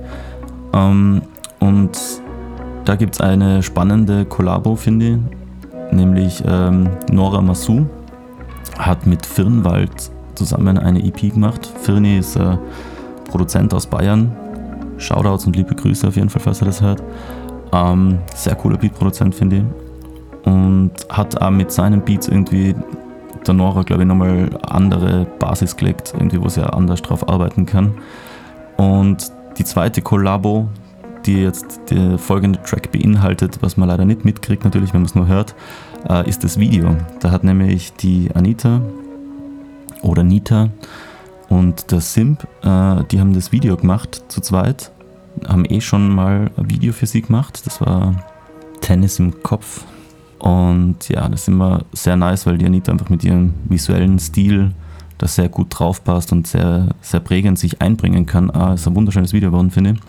Ähm, 0.74 1.22
und 1.60 1.92
da 2.86 2.96
gibt 2.96 3.16
es 3.16 3.22
eine 3.22 3.64
spannende 3.64 4.26
Kollabo, 4.26 4.76
finde 4.76 5.06
ich, 5.08 5.94
nämlich 5.94 6.44
ähm, 6.46 6.90
Nora 7.12 7.42
Massou 7.42 7.86
hat 8.78 9.06
mit 9.06 9.26
Firnwald 9.26 10.12
zusammen 10.46 10.78
eine 10.78 11.04
EP 11.04 11.34
gemacht. 11.34 11.72
Firni 11.82 12.18
ist 12.18 12.36
äh, 12.36 12.58
Produzent 13.30 13.74
aus 13.74 13.86
Bayern. 13.86 14.32
Shoutouts 14.98 15.46
und 15.46 15.56
liebe 15.56 15.76
Grüße 15.76 16.08
auf 16.08 16.16
jeden 16.16 16.30
Fall, 16.30 16.42
falls 16.42 16.62
er 16.62 16.66
das 16.66 16.82
hört. 16.82 17.02
Ähm, 17.74 18.20
sehr 18.36 18.56
cooler 18.56 18.78
Beatproduzent, 18.78 19.36
finde 19.36 19.58
ich. 19.58 19.64
Und 20.52 20.92
hat 21.10 21.40
auch 21.42 21.52
mit 21.52 21.72
seinen 21.72 22.02
Beats 22.02 22.28
irgendwie 22.28 22.76
der 23.46 23.54
Nora, 23.54 23.84
glaube 23.84 24.04
ich, 24.04 24.08
nochmal 24.08 24.50
andere 24.68 25.26
Basis 25.40 25.76
gelegt, 25.76 26.14
irgendwie, 26.16 26.42
wo 26.42 26.50
sie 26.50 26.62
anders 26.62 27.02
drauf 27.02 27.28
arbeiten 27.30 27.66
kann. 27.66 27.94
Und 28.78 29.32
die 29.58 29.64
zweite 29.64 30.02
Kollabo, 30.02 30.68
die 31.26 31.44
jetzt 31.44 31.82
der 31.90 32.18
folgende 32.18 32.62
Track 32.64 32.92
beinhaltet, 32.92 33.60
was 33.62 33.78
man 33.78 33.90
leider 33.90 34.06
nicht 34.06 34.26
mitkriegt, 34.26 34.64
natürlich, 34.64 34.94
wenn 34.94 35.02
man 35.02 35.08
es 35.08 35.16
nur 35.16 35.28
hört, 35.28 35.56
äh, 36.10 36.28
ist 36.28 36.44
das 36.44 36.60
Video. 36.60 36.96
Da 37.20 37.32
hat 37.32 37.44
nämlich 37.44 37.94
die 37.94 38.30
Anita 38.34 38.82
oder 40.02 40.24
Nita 40.24 40.70
und 41.52 41.92
der 41.92 42.00
Simp, 42.00 42.48
äh, 42.64 43.04
die 43.12 43.20
haben 43.20 43.34
das 43.34 43.52
Video 43.52 43.76
gemacht 43.76 44.24
zu 44.30 44.40
zweit, 44.40 44.92
haben 45.48 45.66
eh 45.66 45.82
schon 45.82 46.10
mal 46.10 46.50
ein 46.56 46.70
Video 46.70 46.94
für 46.94 47.06
sie 47.06 47.22
gemacht. 47.22 47.66
Das 47.66 47.82
war 47.82 48.24
Tennis 48.80 49.20
im 49.20 49.44
Kopf. 49.44 49.84
Und 50.40 51.10
ja, 51.10 51.28
das 51.30 51.42
ist 51.42 51.48
immer 51.50 51.84
sehr 51.92 52.16
nice, 52.16 52.46
weil 52.46 52.58
die 52.58 52.66
Anita 52.66 52.92
einfach 52.92 53.10
mit 53.10 53.24
ihrem 53.24 53.54
visuellen 53.66 54.18
Stil 54.18 54.72
da 55.18 55.28
sehr 55.28 55.50
gut 55.50 55.68
drauf 55.70 56.04
passt 56.04 56.32
und 56.32 56.48
sehr, 56.48 56.90
sehr 57.02 57.20
prägend 57.20 57.60
sich 57.60 57.82
einbringen 57.82 58.26
kann. 58.26 58.50
Ah, 58.50 58.74
ist 58.74 58.88
ein 58.88 58.96
wunderschönes 58.96 59.34
Video 59.34 59.52
geworden, 59.52 59.72
finde 59.72 59.92
ich. 59.92 60.00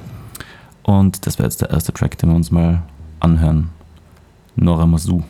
Und 0.84 1.26
das 1.26 1.38
wäre 1.38 1.48
jetzt 1.48 1.60
der 1.60 1.70
erste 1.70 1.92
Track, 1.92 2.18
den 2.18 2.30
wir 2.30 2.36
uns 2.36 2.50
mal 2.50 2.82
anhören. 3.20 3.68
Nora 4.56 4.86
Masu. 4.86 5.22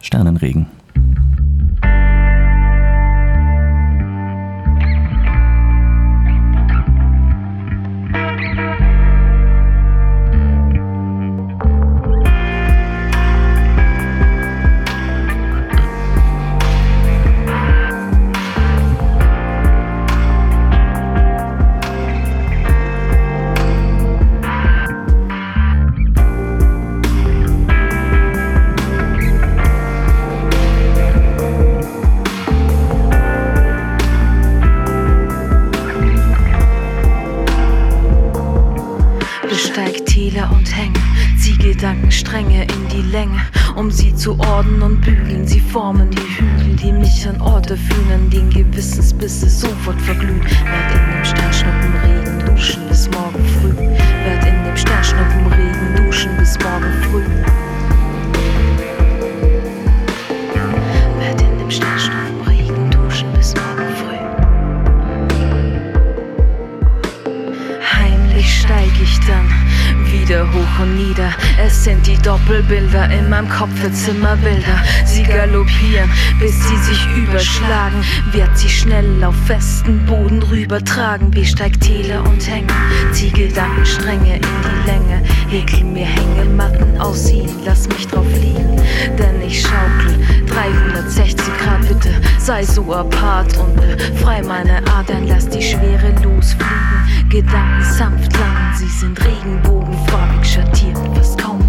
Sternenregen. 0.00 0.66
Formen 45.76 46.10
die 46.10 46.16
Hügel, 46.16 46.74
die 46.76 46.90
mich 46.90 47.28
an 47.28 47.38
Orte 47.38 47.76
fühlen, 47.76 48.10
an 48.10 48.30
denen 48.30 48.48
Gewissensbisse 48.48 49.50
sofort 49.50 50.00
verglühen. 50.00 50.40
Werd 50.40 50.94
in 50.94 51.12
dem 51.12 51.22
Sternschnuppenregen 51.22 52.46
duschen 52.46 52.88
bis 52.88 53.10
morgen 53.10 53.44
früh. 53.44 54.05
Es 71.66 71.82
sind 71.82 72.06
die 72.06 72.16
Doppelbilder 72.18 73.10
in 73.10 73.28
meinem 73.28 73.48
Kopf 73.48 73.74
für 73.74 73.90
Zimmerbilder. 73.90 74.84
Sie 75.04 75.24
galoppieren, 75.24 76.08
bis 76.38 76.52
sie 76.68 76.76
sich 76.76 77.06
überschlagen. 77.16 78.04
Werd 78.30 78.56
sie 78.56 78.68
schnell 78.68 79.24
auf 79.24 79.34
festen 79.46 80.06
Boden 80.06 80.40
rübertragen. 80.44 81.28
Besteigt 81.32 81.80
Täler 81.80 82.22
und 82.22 82.46
Hänge, 82.48 82.72
zieh 83.10 83.32
Gedankenstränge 83.32 84.36
in 84.36 84.42
die 84.42 84.90
Länge. 84.90 85.22
Häkel 85.48 85.82
mir 85.82 86.06
Hängematten 86.06 87.00
aus 87.00 87.30
ihnen, 87.32 87.58
lass 87.64 87.88
mich 87.88 88.06
drauf 88.06 88.26
liegen. 88.34 88.80
Denn 89.18 89.42
ich 89.44 89.62
schaukel 89.62 90.46
360 90.46 91.36
Grad, 91.58 91.88
bitte 91.88 92.10
sei 92.38 92.62
so 92.62 92.94
apart 92.94 93.56
und 93.58 93.74
befrei 93.74 94.40
meine 94.42 94.78
Adern, 94.86 95.26
lass 95.26 95.48
die 95.48 95.62
Schwere 95.62 96.14
losfliegen. 96.22 97.28
Gedanken 97.28 97.82
sanft 97.82 98.32
lang, 98.34 98.72
sie 98.76 98.88
sind 98.88 99.18
regenbogenfarbig 99.24 100.44
schattiert, 100.48 100.98
fast 101.14 101.38
kaum 101.38 101.65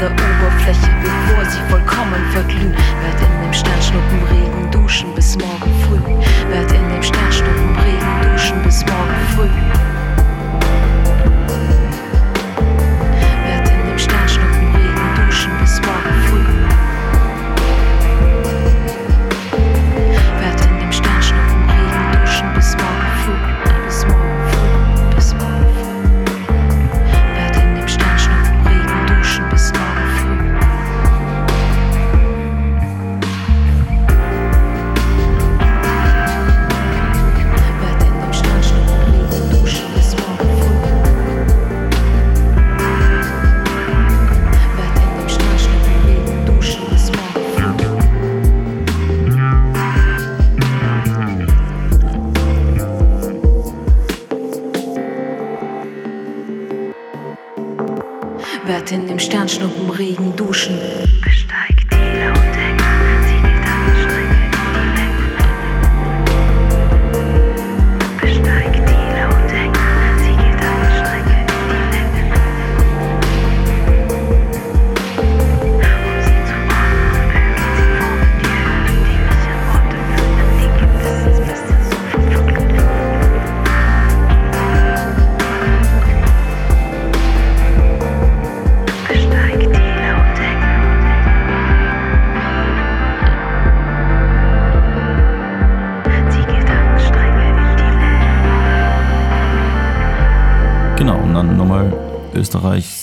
der 0.00 0.10
Oberfläche, 0.12 0.88
bevor 1.02 1.44
sie 1.44 1.60
vollkommen 1.70 2.22
verglühen. 2.30 2.72
Werd 2.72 3.20
in 3.20 3.40
dem 3.42 3.52
Sternschnuppenregen 3.52 3.67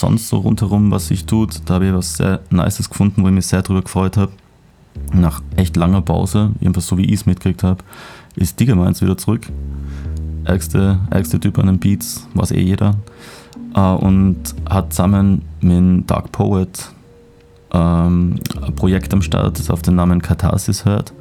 sonst 0.06 0.30
so 0.30 0.38
rundherum, 0.38 0.92
was 0.92 1.08
sich 1.08 1.26
tut. 1.26 1.62
Da 1.66 1.76
habe 1.76 1.88
ich 1.88 1.94
was 1.94 2.18
sehr 2.18 2.42
Nices 2.52 2.90
gefunden, 2.90 3.24
wo 3.24 3.28
ich 3.28 3.34
mich 3.34 3.48
sehr 3.48 3.64
drüber 3.64 3.82
gefreut 3.82 4.18
habe. 4.18 4.32
Nach 5.12 5.42
echt 5.56 5.76
langer 5.76 6.02
Pause, 6.02 6.52
jedenfalls 6.60 6.88
so 6.88 6.98
wie 6.98 7.06
ich 7.06 7.14
es 7.14 7.26
mitgekriegt 7.26 7.64
habe, 7.64 7.84
ist 8.36 8.60
Diggerminds 8.60 9.02
wieder 9.02 9.18
zurück. 9.18 9.48
Ärgste, 10.44 11.00
ärgste 11.10 11.40
Typ 11.40 11.58
an 11.58 11.66
den 11.66 11.80
Beats, 11.80 12.28
weiß 12.36 12.52
eh 12.52 12.62
jeder. 12.62 12.98
Äh, 13.74 13.80
und 13.80 14.38
hat 14.70 14.94
zusammen 14.94 15.42
mit 15.62 16.10
Dark 16.10 16.32
Poet 16.32 16.92
ähm, 17.74 18.36
ein 18.62 18.76
Projekt 18.76 19.12
am 19.12 19.24
Start, 19.24 19.58
das 19.58 19.72
auf 19.72 19.82
den 19.82 19.96
Namen 19.96 20.22
Katharsis 20.22 20.86
hört. 20.86 21.14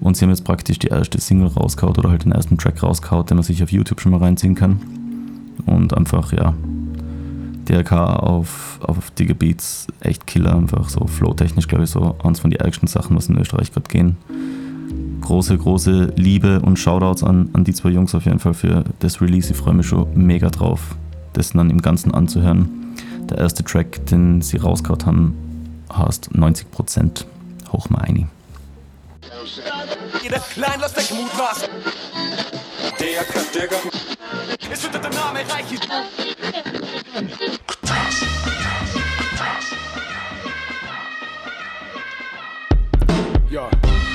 Und 0.00 0.16
sie 0.16 0.24
haben 0.24 0.30
jetzt 0.30 0.44
praktisch 0.44 0.78
die 0.78 0.86
erste 0.86 1.20
Single 1.20 1.48
rausgehauen 1.48 1.96
oder 1.96 2.10
halt 2.10 2.24
den 2.24 2.32
ersten 2.32 2.56
Track 2.56 2.80
rausgehauen, 2.82 3.26
den 3.26 3.38
man 3.38 3.44
sich 3.44 3.60
auf 3.62 3.72
YouTube 3.72 4.00
schon 4.00 4.12
mal 4.12 4.18
reinziehen 4.18 4.54
kann. 4.54 4.80
Und 5.66 5.94
einfach, 5.94 6.32
ja, 6.32 6.54
DRK 7.70 7.92
auf, 7.92 8.80
auf 8.82 9.10
Digger 9.12 9.34
Beats, 9.34 9.86
echt 10.00 10.26
Killer, 10.26 10.56
einfach 10.56 10.88
so 10.88 11.06
flow-technisch, 11.06 11.68
glaube 11.68 11.84
ich, 11.84 11.90
so 11.90 12.16
eins 12.22 12.40
von 12.40 12.50
den 12.50 12.60
ärgsten 12.60 12.88
Sachen, 12.88 13.16
was 13.16 13.28
in 13.28 13.38
Österreich 13.38 13.72
gerade 13.72 13.88
gehen. 13.88 14.16
Große, 15.20 15.56
große 15.56 16.14
Liebe 16.16 16.60
und 16.60 16.78
Shoutouts 16.78 17.22
an, 17.22 17.50
an 17.52 17.64
die 17.64 17.72
zwei 17.72 17.90
Jungs 17.90 18.14
auf 18.14 18.24
jeden 18.24 18.40
Fall 18.40 18.54
für 18.54 18.84
das 18.98 19.20
Release. 19.20 19.52
Ich 19.52 19.56
freue 19.56 19.74
mich 19.74 19.86
schon 19.86 20.08
mega 20.14 20.50
drauf, 20.50 20.96
das 21.34 21.50
dann 21.52 21.70
im 21.70 21.80
Ganzen 21.80 22.12
anzuhören. 22.12 22.68
Der 23.28 23.38
erste 23.38 23.62
Track, 23.62 24.04
den 24.06 24.42
sie 24.42 24.56
rausgehauen 24.56 25.06
haben, 25.06 25.34
heißt 25.92 26.30
90% 26.32 27.24
hoch 27.72 27.88
mal 27.90 28.00
ein. 28.00 28.28
Jeder 30.22 30.40
klein, 30.40 30.78
lass 30.80 30.94
dein 30.94 31.16
Mut 31.16 31.30
was. 31.36 31.68
Der 32.98 33.24
kann. 33.24 33.42
Es 34.72 34.82
wird 34.82 34.94
der 34.94 35.10
Name 35.10 35.40
reich. 35.48 36.69
Ja, 37.12 37.18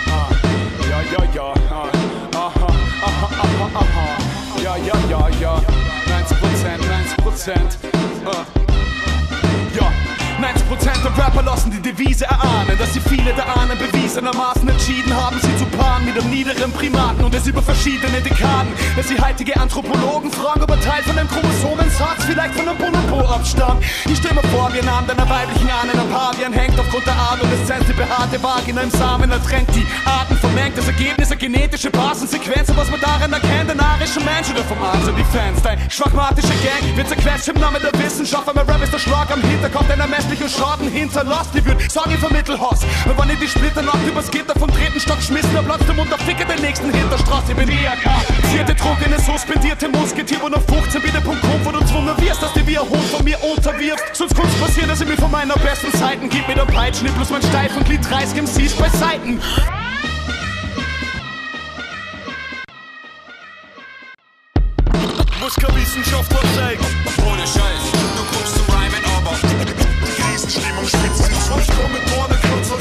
ah, 0.07 0.29
ja, 0.89 1.01
ja, 1.11 1.23
ja, 1.35 1.53
ah, 1.71 1.89
aha, 2.33 2.67
aha, 3.01 3.29
aha, 3.41 3.67
aha, 3.75 4.17
ja, 4.63 4.77
ja, 4.77 4.95
ja, 5.09 5.29
ja, 5.41 5.61
90 6.07 6.39
Prozent, 6.39 6.85
90 6.85 7.17
Prozent, 7.17 7.77
ah. 8.25 8.45
Ja, 8.59 8.64
90% 10.35 11.01
der 11.03 11.25
Rapper 11.25 11.43
lassen 11.43 11.71
die 11.71 11.79
Devise 11.81 12.25
erahnen, 12.25 12.77
dass 12.77 12.93
sie 12.93 12.99
viele 12.99 13.33
der 13.33 13.45
Ahnen 13.55 13.77
bewiesenermaßen 13.77 14.67
entschieden 14.67 15.15
haben, 15.15 15.39
sie 15.39 15.55
zu 15.57 15.65
paaren 15.77 16.05
mit 16.05 16.15
dem 16.17 16.29
niederen 16.29 16.71
Primaten 16.73 17.23
und 17.23 17.33
es 17.33 17.47
über 17.47 17.61
verschiedene 17.61 18.19
Dekaden. 18.21 18.73
Dass 18.95 19.07
sie 19.07 19.19
heutige 19.19 19.55
Anthropologen 19.59 20.31
fragen, 20.31 20.63
ob 20.63 20.71
ein 20.71 20.81
Teil 20.81 21.03
von 21.03 21.15
dem 21.15 21.27
Chromosomensatz 21.29 22.25
vielleicht 22.25 22.53
von 22.55 22.67
einem 22.67 22.77
Bonobo 22.77 23.25
abstammt. 23.27 23.83
Ich 24.05 24.17
stell 24.17 24.33
mir 24.33 24.43
vor, 24.49 24.73
wir 24.73 24.83
nahmen 24.83 25.07
deiner 25.07 25.29
weiblichen 25.29 25.69
Ahnen 25.69 25.97
ein 25.97 26.09
Pavian 26.09 26.53
hängt 26.53 26.79
aufgrund 26.79 27.05
der 27.05 27.15
Adoleszenz 27.15 27.85
die 27.87 27.93
behaarte 27.93 28.41
Vagina 28.41 28.81
im 28.81 28.91
Samen 28.91 29.31
ertränkt, 29.31 29.73
die 29.75 29.85
Arten 30.05 30.35
vermengt. 30.37 30.77
Das 30.77 30.87
Ergebnis 30.87 31.31
eine 31.31 31.39
genetische 31.39 31.89
Basensequenz, 31.91 32.69
und 32.69 32.77
was 32.77 32.89
man 32.91 32.99
darin 32.99 33.31
erkennt, 33.31 33.71
ein 33.71 33.79
arischer 33.79 34.21
Mensch 34.21 34.49
oder 34.51 34.63
vom 34.63 34.81
Arzt 34.83 35.07
die 35.07 35.23
Fans. 35.35 35.61
Dein 35.61 35.79
schwachmatische 35.89 36.55
Gang 36.63 36.95
wird 36.95 37.07
zerquetscht 37.07 37.47
im 37.47 37.59
Namen 37.59 37.81
der 37.81 37.93
Wissenschaft, 38.03 38.47
weil 38.47 38.53
mein 38.55 38.65
Rap 38.65 38.83
ist 38.83 38.93
der 38.93 38.99
Schlag 38.99 39.31
am 39.31 39.41
Hinterkopf, 39.41 39.87
der 39.87 39.97
ermesslichen 40.25 40.50
Schaden 40.50 40.89
hinterlasst. 40.89 41.55
Ich 41.55 41.65
würd 41.65 41.91
sagen, 41.91 42.12
ich 42.12 42.20
vermittel 42.20 42.60
Hass. 42.60 42.84
Und 43.05 43.17
wenn 43.17 43.29
ich 43.29 43.39
die 43.39 43.48
Splitternacht 43.48 44.05
übers 44.08 44.29
Gitter 44.32 44.58
vom 44.60 44.70
dritten 44.72 45.00
Stock 45.00 45.22
schmissen, 45.22 45.53
dann 45.53 45.65
platzt 45.65 45.88
der 45.88 45.96
Mund 45.96 46.13
auf 46.13 46.20
Ficke 46.22 46.46
den 46.46 46.62
nächsten 46.62 46.91
Hinterstraße. 46.91 47.51
Ich 47.51 47.58
bin 47.58 47.70
IAK. 47.70 48.10
Vierte 48.51 48.75
trockene, 48.75 49.20
suspendierte 49.20 49.89
Musketier, 49.89 50.38
wo 50.41 50.50
noch 50.50 50.62
15 50.63 51.01
bitte 51.01 51.22
Punkt 51.22 51.41
kommt, 51.41 51.65
wo 51.65 51.72
du 51.72 51.86
zwungen 51.86 52.15
wirst, 52.17 52.41
dass 52.41 52.53
du 52.53 52.65
wie 52.65 52.77
ein 52.77 52.89
Hund 52.89 53.03
von 53.05 53.24
mir 53.24 53.38
unterwirfst. 53.44 54.15
Sonst 54.15 54.36
kann's 54.36 54.53
passieren, 54.55 54.89
dass 54.89 55.01
ich 55.01 55.08
mich 55.08 55.20
von 55.20 55.32
meiner 55.32 55.55
besten 55.55 55.96
Seiten 55.98 56.29
gib 56.29 56.48
mit 56.48 56.58
der 56.58 56.65
Peitschen, 56.65 57.08
bloß 57.13 57.29
mein 57.29 57.41
steifen 57.44 57.84
Glied 57.84 58.01
30 58.10 58.41
MCs 58.41 58.74
bei 58.74 58.89
Seiten. 58.89 59.39
Muss 65.39 65.55
keine 65.55 65.75
Wissenschaftler 65.75 66.41
zeigen. 66.55 66.86
Ohne 67.27 67.41
Scheiß, 67.41 68.04
Krisenstimmung 70.45 70.87
spitzt 70.87 71.27
ins 71.27 71.49
Ich 71.59 71.67
komm 71.75 71.91
mit 71.91 72.07
vorne 72.09 72.35
kurz 72.35 72.69
aus 72.69 72.79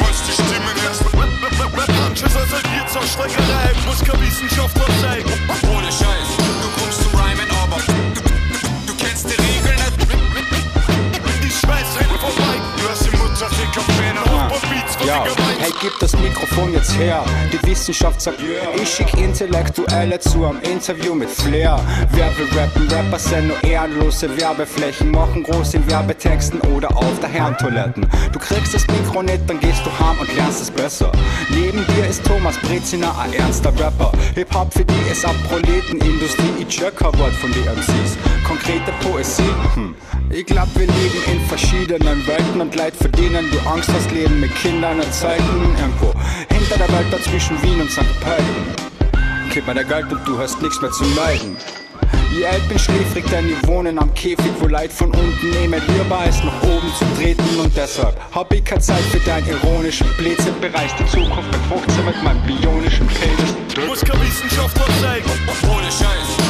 Was 0.00 0.22
die 0.26 0.32
Stimmen 0.32 0.76
erst 0.84 1.04
Manches 2.10 2.36
als 2.36 2.52
ein 2.52 2.62
Bier 2.62 2.86
zur 2.88 3.02
Streckerei 3.02 3.72
Muss 3.86 4.02
kein 4.04 4.20
Wissenschaftler 4.20 4.86
sein. 5.00 5.24
Ohne 5.72 5.86
Scheiß, 5.86 6.29
hey, 15.70 15.78
gib 15.80 15.98
das 15.98 16.16
Mikrofon 16.18 16.72
jetzt 16.72 16.96
her. 16.98 17.24
Die 17.52 17.66
Wissenschaft 17.66 18.20
sagt, 18.20 18.38
ich 18.74 18.88
schick 18.88 19.14
Intellektuelle 19.18 20.18
zu 20.18 20.44
einem 20.44 20.60
Interview 20.62 21.14
mit 21.14 21.30
Flair. 21.30 21.80
Wer 22.12 22.36
will 22.38 22.48
rappen? 22.58 22.88
Rapper 22.88 23.18
sind 23.18 23.48
nur 23.48 23.62
ehrenlose 23.64 24.28
Werbeflächen, 24.40 25.10
machen 25.10 25.42
groß 25.42 25.74
in 25.74 25.90
Werbetexten 25.90 26.60
oder 26.72 26.96
auf 26.96 27.20
der 27.20 27.28
Herrentoiletten. 27.28 28.06
Du 28.32 28.38
kriegst 28.38 28.74
das 28.74 28.86
Mikro 28.88 29.22
nicht, 29.22 29.48
dann 29.48 29.60
gehst 29.60 29.84
du 29.84 29.90
heim 29.90 30.18
und 30.20 30.34
lernst 30.34 30.62
es 30.62 30.70
besser. 30.70 31.12
Neben 31.50 31.84
dir 31.86 32.06
ist 32.06 32.24
Thomas 32.24 32.56
Brezina, 32.58 33.14
ein 33.18 33.32
ernster 33.32 33.72
Rapper. 33.78 34.12
Hip-Hop 34.34 34.72
für 34.72 34.84
die 34.84 35.10
ist 35.10 35.24
ab 35.24 35.34
Proletenindustrie, 35.48 36.52
ich 36.60 36.68
check 36.68 36.96
kein 36.96 37.16
Wort 37.18 37.32
von 37.34 37.52
die 37.52 37.60
MCs. 37.60 38.16
Konkrete 38.46 38.92
Poesie, 39.02 39.42
hm. 39.74 39.94
Ich 40.32 40.46
glaub, 40.46 40.68
wir 40.76 40.86
leben 40.86 41.22
in 41.32 41.40
verschiedenen 41.46 42.24
Welten 42.24 42.60
und 42.60 42.76
Leid 42.76 42.94
verdienen. 42.94 43.50
Du 43.50 43.58
Angst 43.68 43.90
hast, 43.92 44.12
leben 44.12 44.38
mit 44.38 44.54
Kindern 44.54 45.00
und 45.00 45.12
Zeiten 45.12 45.42
irgendwo 45.76 46.12
hinter 46.54 46.78
der 46.78 46.88
Welt 46.88 47.12
dazwischen 47.12 47.60
Wien 47.62 47.80
und 47.80 47.90
St. 47.90 48.04
Pölten. 48.20 48.90
Gib 49.52 49.66
mir 49.66 49.74
der 49.74 49.84
Geld 49.84 50.12
und 50.12 50.24
du 50.28 50.38
hast 50.38 50.62
nichts 50.62 50.80
mehr 50.80 50.92
zu 50.92 51.02
leiden. 51.16 51.56
Je 52.32 52.46
alt 52.46 52.68
bin 52.68 52.78
schläfrig, 52.78 53.24
denn 53.26 53.48
wir 53.48 53.56
wohnen 53.66 53.98
am 53.98 54.14
Käfig, 54.14 54.52
wo 54.60 54.68
Leid 54.68 54.92
von 54.92 55.08
unten 55.08 55.50
nehmen. 55.50 55.82
Lieber 55.88 56.24
ist 56.24 56.44
nach 56.44 56.62
oben 56.62 56.92
zu 56.96 57.04
treten 57.16 57.58
und 57.58 57.76
deshalb 57.76 58.16
hab 58.32 58.52
ich 58.54 58.62
keine 58.62 58.80
Zeit 58.80 59.02
für 59.10 59.18
deinen 59.18 59.48
ironischen 59.48 60.06
Blödsinn. 60.16 60.54
Bereich 60.60 60.92
die 60.94 61.06
Zukunft 61.06 61.50
mit 61.50 61.84
15 61.84 62.04
mit 62.04 62.22
meinem 62.22 62.42
bionischen 62.46 63.08
Penis. 63.08 63.88
Muss 63.88 64.04
kein 64.04 64.20
Wissenschaftler 64.20 64.84
Ohne 65.68 65.90
Scheiß, 65.90 66.49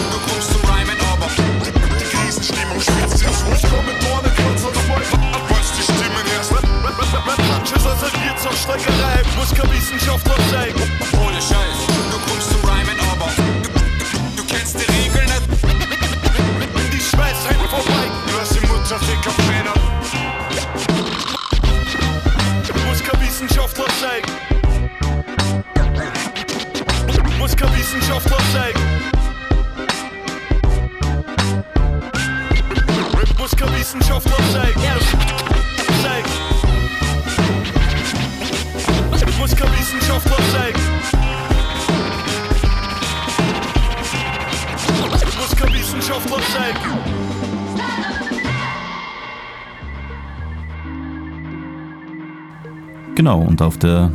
Genau, 53.30 53.46
und 53.46 53.62
auf 53.62 53.78
der 53.78 54.10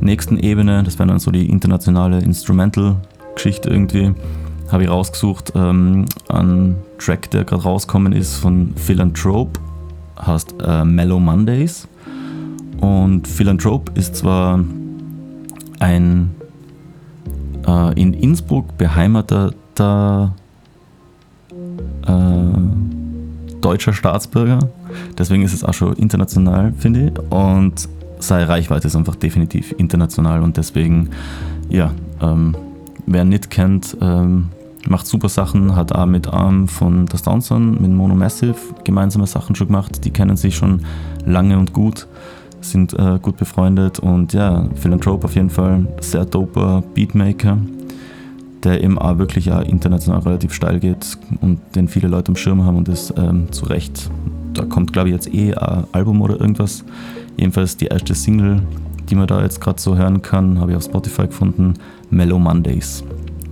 nächsten 0.00 0.36
Ebene, 0.36 0.82
das 0.82 0.98
wäre 0.98 1.08
dann 1.08 1.20
so 1.20 1.30
die 1.30 1.48
internationale 1.48 2.18
Instrumental-Geschichte 2.18 3.70
irgendwie, 3.70 4.12
habe 4.72 4.82
ich 4.82 4.90
rausgesucht, 4.90 5.52
ähm, 5.54 6.06
einen 6.28 6.74
Track, 6.98 7.30
der 7.30 7.44
gerade 7.44 7.62
rausgekommen 7.62 8.12
ist 8.12 8.34
von 8.34 8.74
Philanthrope, 8.74 9.60
heißt 10.26 10.56
äh, 10.60 10.84
Mellow 10.84 11.20
Mondays. 11.20 11.86
Und 12.80 13.28
Philanthrope 13.28 13.92
ist 13.94 14.16
zwar 14.16 14.58
ein 15.78 16.34
äh, 17.64 17.92
in 18.00 18.12
Innsbruck 18.14 18.76
beheimateter 18.76 20.34
äh, 22.08 22.10
deutscher 23.60 23.92
Staatsbürger, 23.92 24.68
deswegen 25.16 25.44
ist 25.44 25.54
es 25.54 25.62
auch 25.62 25.74
schon 25.74 25.92
international, 25.92 26.72
finde 26.76 27.06
ich. 27.06 27.32
Und 27.32 27.88
seine 28.20 28.48
Reichweite 28.48 28.86
ist 28.86 28.96
einfach 28.96 29.16
definitiv 29.16 29.74
international 29.78 30.42
und 30.42 30.56
deswegen, 30.56 31.10
ja, 31.68 31.92
ähm, 32.20 32.54
wer 33.06 33.24
nicht 33.24 33.50
kennt, 33.50 33.96
ähm, 34.00 34.48
macht 34.88 35.06
super 35.06 35.28
Sachen, 35.28 35.76
hat 35.76 35.92
auch 35.92 36.06
mit 36.06 36.28
Arm 36.28 36.68
von 36.68 37.06
der 37.06 37.20
Downson, 37.20 37.80
mit 37.80 37.90
Mono 37.90 38.14
Massive 38.14 38.56
gemeinsame 38.84 39.26
Sachen 39.26 39.54
schon 39.54 39.66
gemacht. 39.66 40.04
Die 40.04 40.10
kennen 40.10 40.36
sich 40.36 40.56
schon 40.56 40.82
lange 41.26 41.58
und 41.58 41.72
gut, 41.72 42.06
sind 42.60 42.94
äh, 42.94 43.18
gut 43.20 43.36
befreundet 43.36 43.98
und 43.98 44.32
ja, 44.32 44.66
Philanthrope 44.76 45.24
auf 45.24 45.34
jeden 45.34 45.50
Fall 45.50 45.86
sehr 46.00 46.24
doper 46.24 46.82
Beatmaker, 46.94 47.58
der 48.64 48.82
eben 48.82 48.98
auch 48.98 49.18
wirklich 49.18 49.52
auch 49.52 49.62
international 49.62 50.20
relativ 50.20 50.52
steil 50.52 50.80
geht 50.80 51.18
und 51.40 51.60
den 51.74 51.88
viele 51.88 52.08
Leute 52.08 52.30
am 52.30 52.36
Schirm 52.36 52.64
haben 52.64 52.76
und 52.76 52.88
ist 52.88 53.14
ähm, 53.16 53.50
zu 53.52 53.66
Recht. 53.66 54.10
Da 54.54 54.64
kommt, 54.64 54.92
glaube 54.92 55.08
ich, 55.08 55.14
jetzt 55.14 55.32
eh 55.32 55.54
ein 55.54 55.84
Album 55.92 56.22
oder 56.22 56.40
irgendwas. 56.40 56.84
Jedenfalls 57.40 57.78
die 57.78 57.86
erste 57.86 58.14
Single, 58.14 58.60
die 59.08 59.14
man 59.14 59.26
da 59.26 59.40
jetzt 59.40 59.62
gerade 59.62 59.80
so 59.80 59.96
hören 59.96 60.20
kann, 60.20 60.60
habe 60.60 60.72
ich 60.72 60.76
auf 60.76 60.84
Spotify 60.84 61.26
gefunden. 61.26 61.72
Mellow 62.10 62.38
Mondays. 62.38 63.02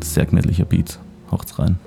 Sehr 0.05 0.27
gemütlicher 0.27 0.66
Beat. 0.66 0.98
Haucht's 1.31 1.59
rein. 1.59 1.79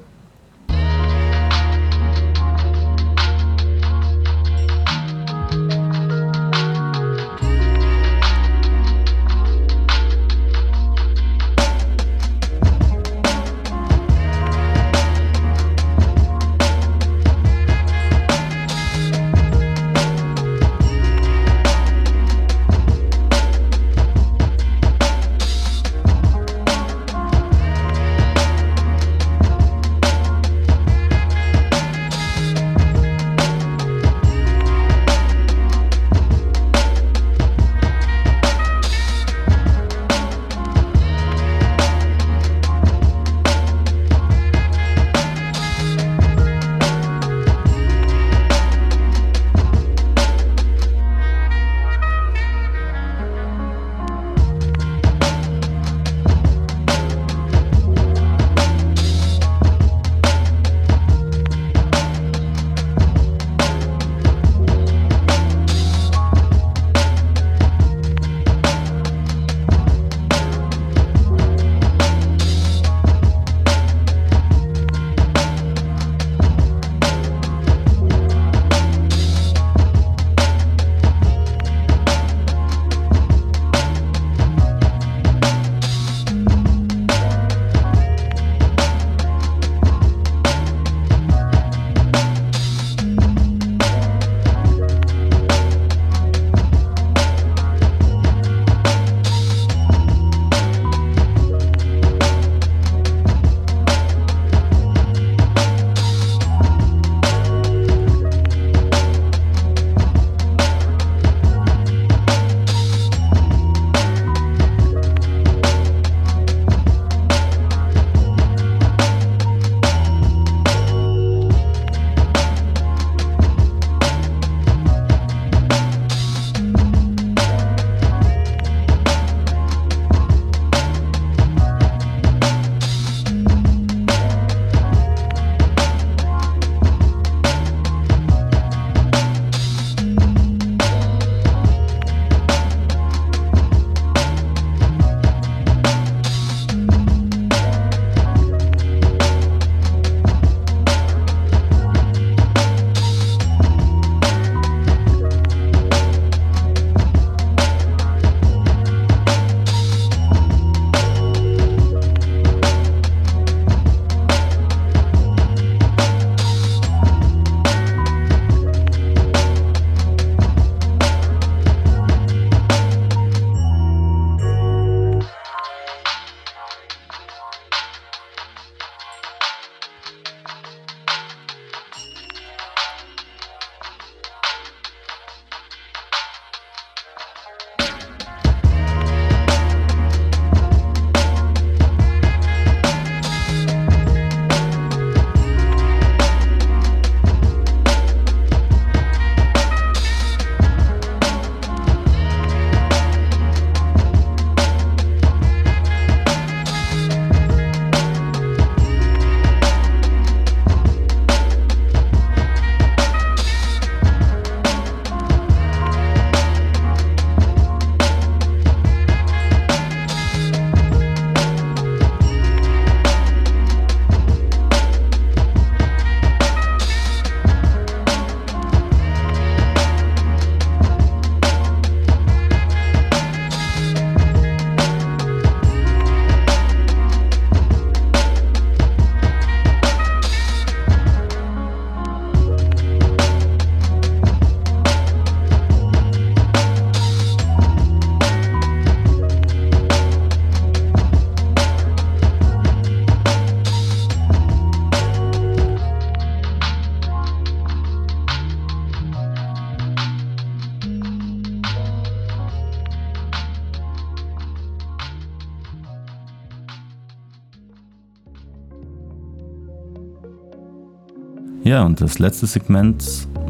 Ja, 271.72 271.86
und 271.86 272.02
das 272.02 272.20
letzte 272.20 272.48
Segment 272.48 273.02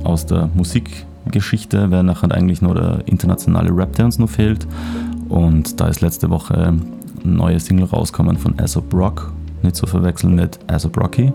aus 0.04 0.28
der 0.28 0.48
Musikgeschichte 0.54 1.90
wäre 1.90 2.04
nachher 2.04 2.32
eigentlich 2.32 2.62
nur 2.62 2.76
der 2.76 3.02
internationale 3.08 3.76
Rap, 3.76 3.96
der 3.96 4.06
uns 4.06 4.20
noch 4.20 4.30
fehlt. 4.30 4.68
Und 5.28 5.82
da 5.82 5.88
ist 5.88 6.02
letzte 6.02 6.30
Woche 6.30 6.54
eine 6.54 6.82
neue 7.24 7.60
Single 7.60 7.86
rausgekommen 7.86 8.38
von 8.38 8.60
Aesop 8.60 8.94
Rock, 8.94 9.34
nicht 9.64 9.76
zu 9.76 9.88
verwechseln 9.88 10.36
mit 10.36 10.60
Aesop 10.68 11.00
Rocky. 11.00 11.34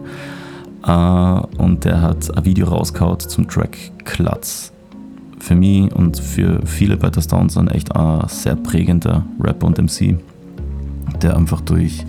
Äh, 0.87 1.61
und 1.61 1.85
der 1.85 2.03
hat 2.03 2.39
ein 2.39 2.45
Video 2.45 2.69
rausgehauen 2.69 3.19
zum 3.19 3.49
Track 3.49 3.77
Klatz. 4.05 4.71
Für 5.41 5.57
mich 5.57 5.93
und 5.93 6.21
für 6.21 6.65
viele 6.67 6.97
Better 6.97 7.21
Stones 7.21 7.57
ein 7.57 7.67
echt 7.67 7.97
ein 7.97 8.29
sehr 8.29 8.55
prägender 8.55 9.25
Rapper 9.41 9.67
und 9.67 9.79
MC, 9.79 10.21
der 11.21 11.37
einfach 11.37 11.63
durch 11.63 12.07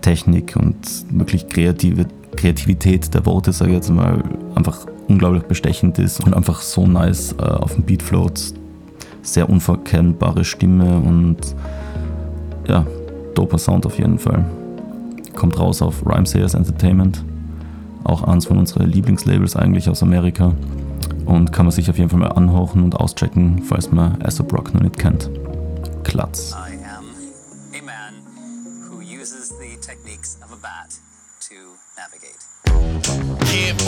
Technik 0.00 0.56
und 0.56 0.78
wirklich 1.10 1.46
kreative 1.50 2.06
Kreativität 2.38 3.12
der 3.14 3.26
Worte, 3.26 3.52
sage 3.52 3.72
ich 3.72 3.76
jetzt 3.78 3.90
mal, 3.90 4.22
einfach 4.54 4.86
unglaublich 5.08 5.42
bestechend 5.44 5.98
ist 5.98 6.24
und 6.24 6.34
einfach 6.34 6.60
so 6.60 6.86
nice 6.86 7.34
äh, 7.38 7.42
auf 7.42 7.74
dem 7.74 7.82
Beat 7.82 8.00
float. 8.00 8.54
Sehr 9.22 9.50
unverkennbare 9.50 10.44
Stimme 10.44 10.98
und 11.00 11.38
ja, 12.68 12.86
doper 13.34 13.58
Sound 13.58 13.86
auf 13.86 13.98
jeden 13.98 14.20
Fall. 14.20 14.44
Kommt 15.34 15.58
raus 15.58 15.82
auf 15.82 16.06
Rhymesayers 16.06 16.54
Entertainment, 16.54 17.24
auch 18.04 18.22
eins 18.22 18.46
von 18.46 18.58
unseren 18.58 18.88
Lieblingslabels 18.88 19.56
eigentlich 19.56 19.90
aus 19.90 20.04
Amerika 20.04 20.52
und 21.26 21.52
kann 21.52 21.66
man 21.66 21.72
sich 21.72 21.90
auf 21.90 21.98
jeden 21.98 22.08
Fall 22.08 22.20
mal 22.20 22.28
anhören 22.28 22.84
und 22.84 22.94
auschecken, 22.94 23.62
falls 23.64 23.90
man 23.90 24.22
Asap 24.22 24.52
Rock 24.52 24.74
noch 24.74 24.82
nicht 24.82 24.96
kennt. 24.96 25.28
Klatz. 26.04 26.56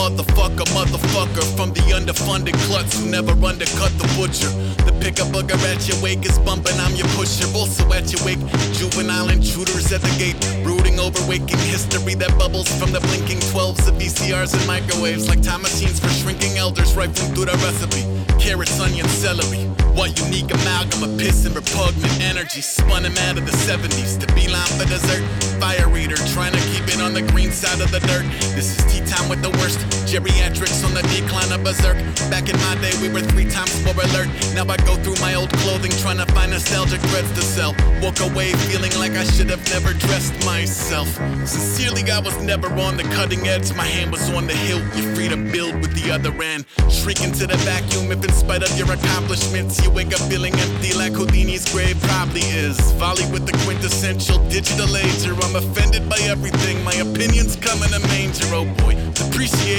Motherfucker, 0.01 0.65
motherfucker 0.73 1.45
from 1.57 1.75
the 1.77 1.85
underfunded 1.93 2.57
klutz 2.65 2.99
who 2.99 3.11
never 3.11 3.33
undercut 3.45 3.93
the 4.01 4.09
butcher. 4.17 4.49
The 4.89 4.93
pick 4.97 5.21
a 5.21 5.27
at 5.69 5.89
your 5.89 6.01
wake 6.01 6.25
is 6.25 6.39
bumping, 6.39 6.79
I'm 6.81 6.95
your 6.97 7.09
pusher. 7.17 7.45
Also 7.53 7.85
at 7.93 8.09
your 8.09 8.25
wake, 8.25 8.41
juvenile 8.73 9.29
intruders 9.29 9.93
at 9.93 10.01
the 10.01 10.13
gate. 10.17 10.41
Brooding 10.65 10.99
over 10.99 11.21
waking 11.29 11.61
history 11.69 12.15
that 12.15 12.33
bubbles 12.39 12.69
from 12.79 12.93
the 12.93 13.01
blinking 13.01 13.41
12s 13.53 13.89
of 13.89 13.95
VCRs 14.01 14.57
and 14.57 14.67
microwaves. 14.67 15.29
Like 15.29 15.43
time 15.43 15.61
machines 15.61 16.01
for 16.01 16.09
shrinking 16.09 16.57
elders 16.57 16.97
rifling 16.97 17.35
through 17.35 17.53
the 17.53 17.59
recipe. 17.61 18.09
Carrots, 18.41 18.81
onion, 18.81 19.09
celery. 19.09 19.69
What 19.93 20.17
unique 20.19 20.51
amalgam 20.55 21.03
of 21.03 21.19
piss 21.19 21.45
and 21.45 21.55
repugnant 21.55 22.21
energy 22.23 22.63
spun 22.63 23.05
him 23.05 23.17
out 23.29 23.37
of 23.37 23.45
the 23.45 23.53
70s 23.69 24.19
to 24.21 24.27
beeline 24.35 24.73
for 24.79 24.87
dessert. 24.87 25.21
Fire 25.61 25.91
eater, 25.97 26.17
trying 26.33 26.53
to 26.53 26.63
keep 26.73 26.89
it 26.89 27.01
on 27.03 27.13
the 27.13 27.23
green 27.33 27.51
side 27.51 27.83
of 27.83 27.91
the 27.91 28.01
dirt. 28.09 28.25
This 28.57 28.79
is 28.79 28.81
tea 28.89 29.05
time 29.05 29.29
with 29.29 29.43
the 29.43 29.51
worst. 29.61 29.90
Geriatrics 30.11 30.85
on 30.85 30.95
the 30.95 31.03
decline 31.15 31.53
of 31.53 31.63
berserk. 31.65 31.97
Back 32.31 32.49
in 32.49 32.57
my 32.67 32.75
day, 32.81 32.93
we 33.03 33.09
were 33.09 33.21
three 33.21 33.49
times 33.49 33.73
more 33.85 33.95
alert. 33.95 34.29
Now 34.55 34.67
I 34.67 34.77
go 34.79 34.97
through 35.03 35.17
my 35.21 35.35
old 35.35 35.51
clothing, 35.63 35.93
trying 36.03 36.19
to 36.19 36.27
find 36.33 36.51
nostalgic 36.51 37.01
threads 37.11 37.31
to 37.33 37.43
sell. 37.43 37.75
Walk 38.03 38.21
away 38.21 38.53
feeling 38.71 38.93
like 38.99 39.13
I 39.13 39.25
should 39.25 39.51
have 39.51 39.63
never 39.71 39.93
dressed 39.93 40.35
myself. 40.45 41.09
Sincerely, 41.47 42.11
I 42.11 42.21
was 42.21 42.37
never 42.43 42.69
on 42.81 42.97
the 42.97 43.05
cutting 43.05 43.47
edge. 43.47 43.73
My 43.75 43.87
hand 43.87 44.11
was 44.13 44.29
on 44.31 44.47
the 44.47 44.55
hilt. 44.55 44.83
You're 44.97 45.15
free 45.15 45.29
to 45.29 45.37
build 45.37 45.75
with 45.81 45.93
the 45.95 46.11
other 46.11 46.33
end. 46.43 46.67
Shriek 46.91 47.23
into 47.23 47.47
the 47.47 47.57
vacuum 47.59 48.11
if, 48.13 48.25
in 48.25 48.33
spite 48.33 48.63
of 48.63 48.77
your 48.79 48.91
accomplishments, 48.91 49.83
you 49.85 49.91
wake 49.91 50.13
up 50.13 50.21
feeling 50.29 50.55
empty 50.55 50.93
like 50.95 51.13
Houdini's 51.13 51.71
grave 51.73 52.01
probably 52.03 52.43
is. 52.43 52.79
Volley 52.99 53.27
with 53.33 53.47
the 53.47 53.57
quintessential 53.65 54.39
digital 54.49 54.89
laser. 54.89 55.35
I'm 55.35 55.57
offended 55.57 56.09
by 56.09 56.19
everything. 56.23 56.83
My 56.85 56.95
opinions 56.95 57.57
come 57.57 57.83
in 57.83 57.93
a 57.95 58.01
manger. 58.09 58.47
Oh 58.53 58.65
boy, 58.83 58.95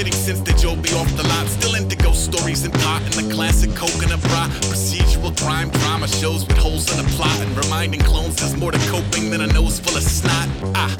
since 0.10 0.40
they 0.40 0.54
drove 0.54 0.82
me 0.82 0.92
off 0.94 1.16
the 1.16 1.24
lot. 1.28 1.46
Still 1.48 1.76
into 1.76 1.96
ghost 1.96 2.26
stories 2.26 2.64
and 2.64 2.74
pot 2.74 3.02
and 3.04 3.14
the 3.14 3.34
classic 3.34 3.76
coconut 3.76 4.22
bra. 4.22 4.48
Procedural 4.66 5.38
crime 5.38 5.70
drama 5.70 6.08
shows 6.08 6.48
with 6.48 6.58
holes 6.58 6.90
in 6.92 7.06
the 7.06 7.12
plot 7.12 7.38
and 7.42 7.56
reminding 7.56 8.00
clones 8.02 8.38
there's 8.38 8.58
more 8.58 8.72
to 8.72 8.80
coping 8.90 9.30
than 9.30 9.42
a 9.42 9.48
nose 9.48 9.80
full 9.80 9.96
of 9.96 10.04
snot. 10.04 10.48
Ah, 10.74 10.96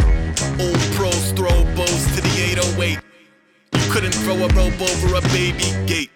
old 0.60 0.80
pros 0.94 1.32
throw 1.32 1.64
bows 1.76 2.06
to 2.16 2.22
the 2.22 2.34
808. 2.52 3.00
You 3.74 3.92
couldn't 3.92 4.14
throw 4.14 4.36
a 4.36 4.48
rope 4.50 4.82
over 4.82 5.16
a 5.16 5.22
baby 5.34 5.66
gate. 5.88 6.12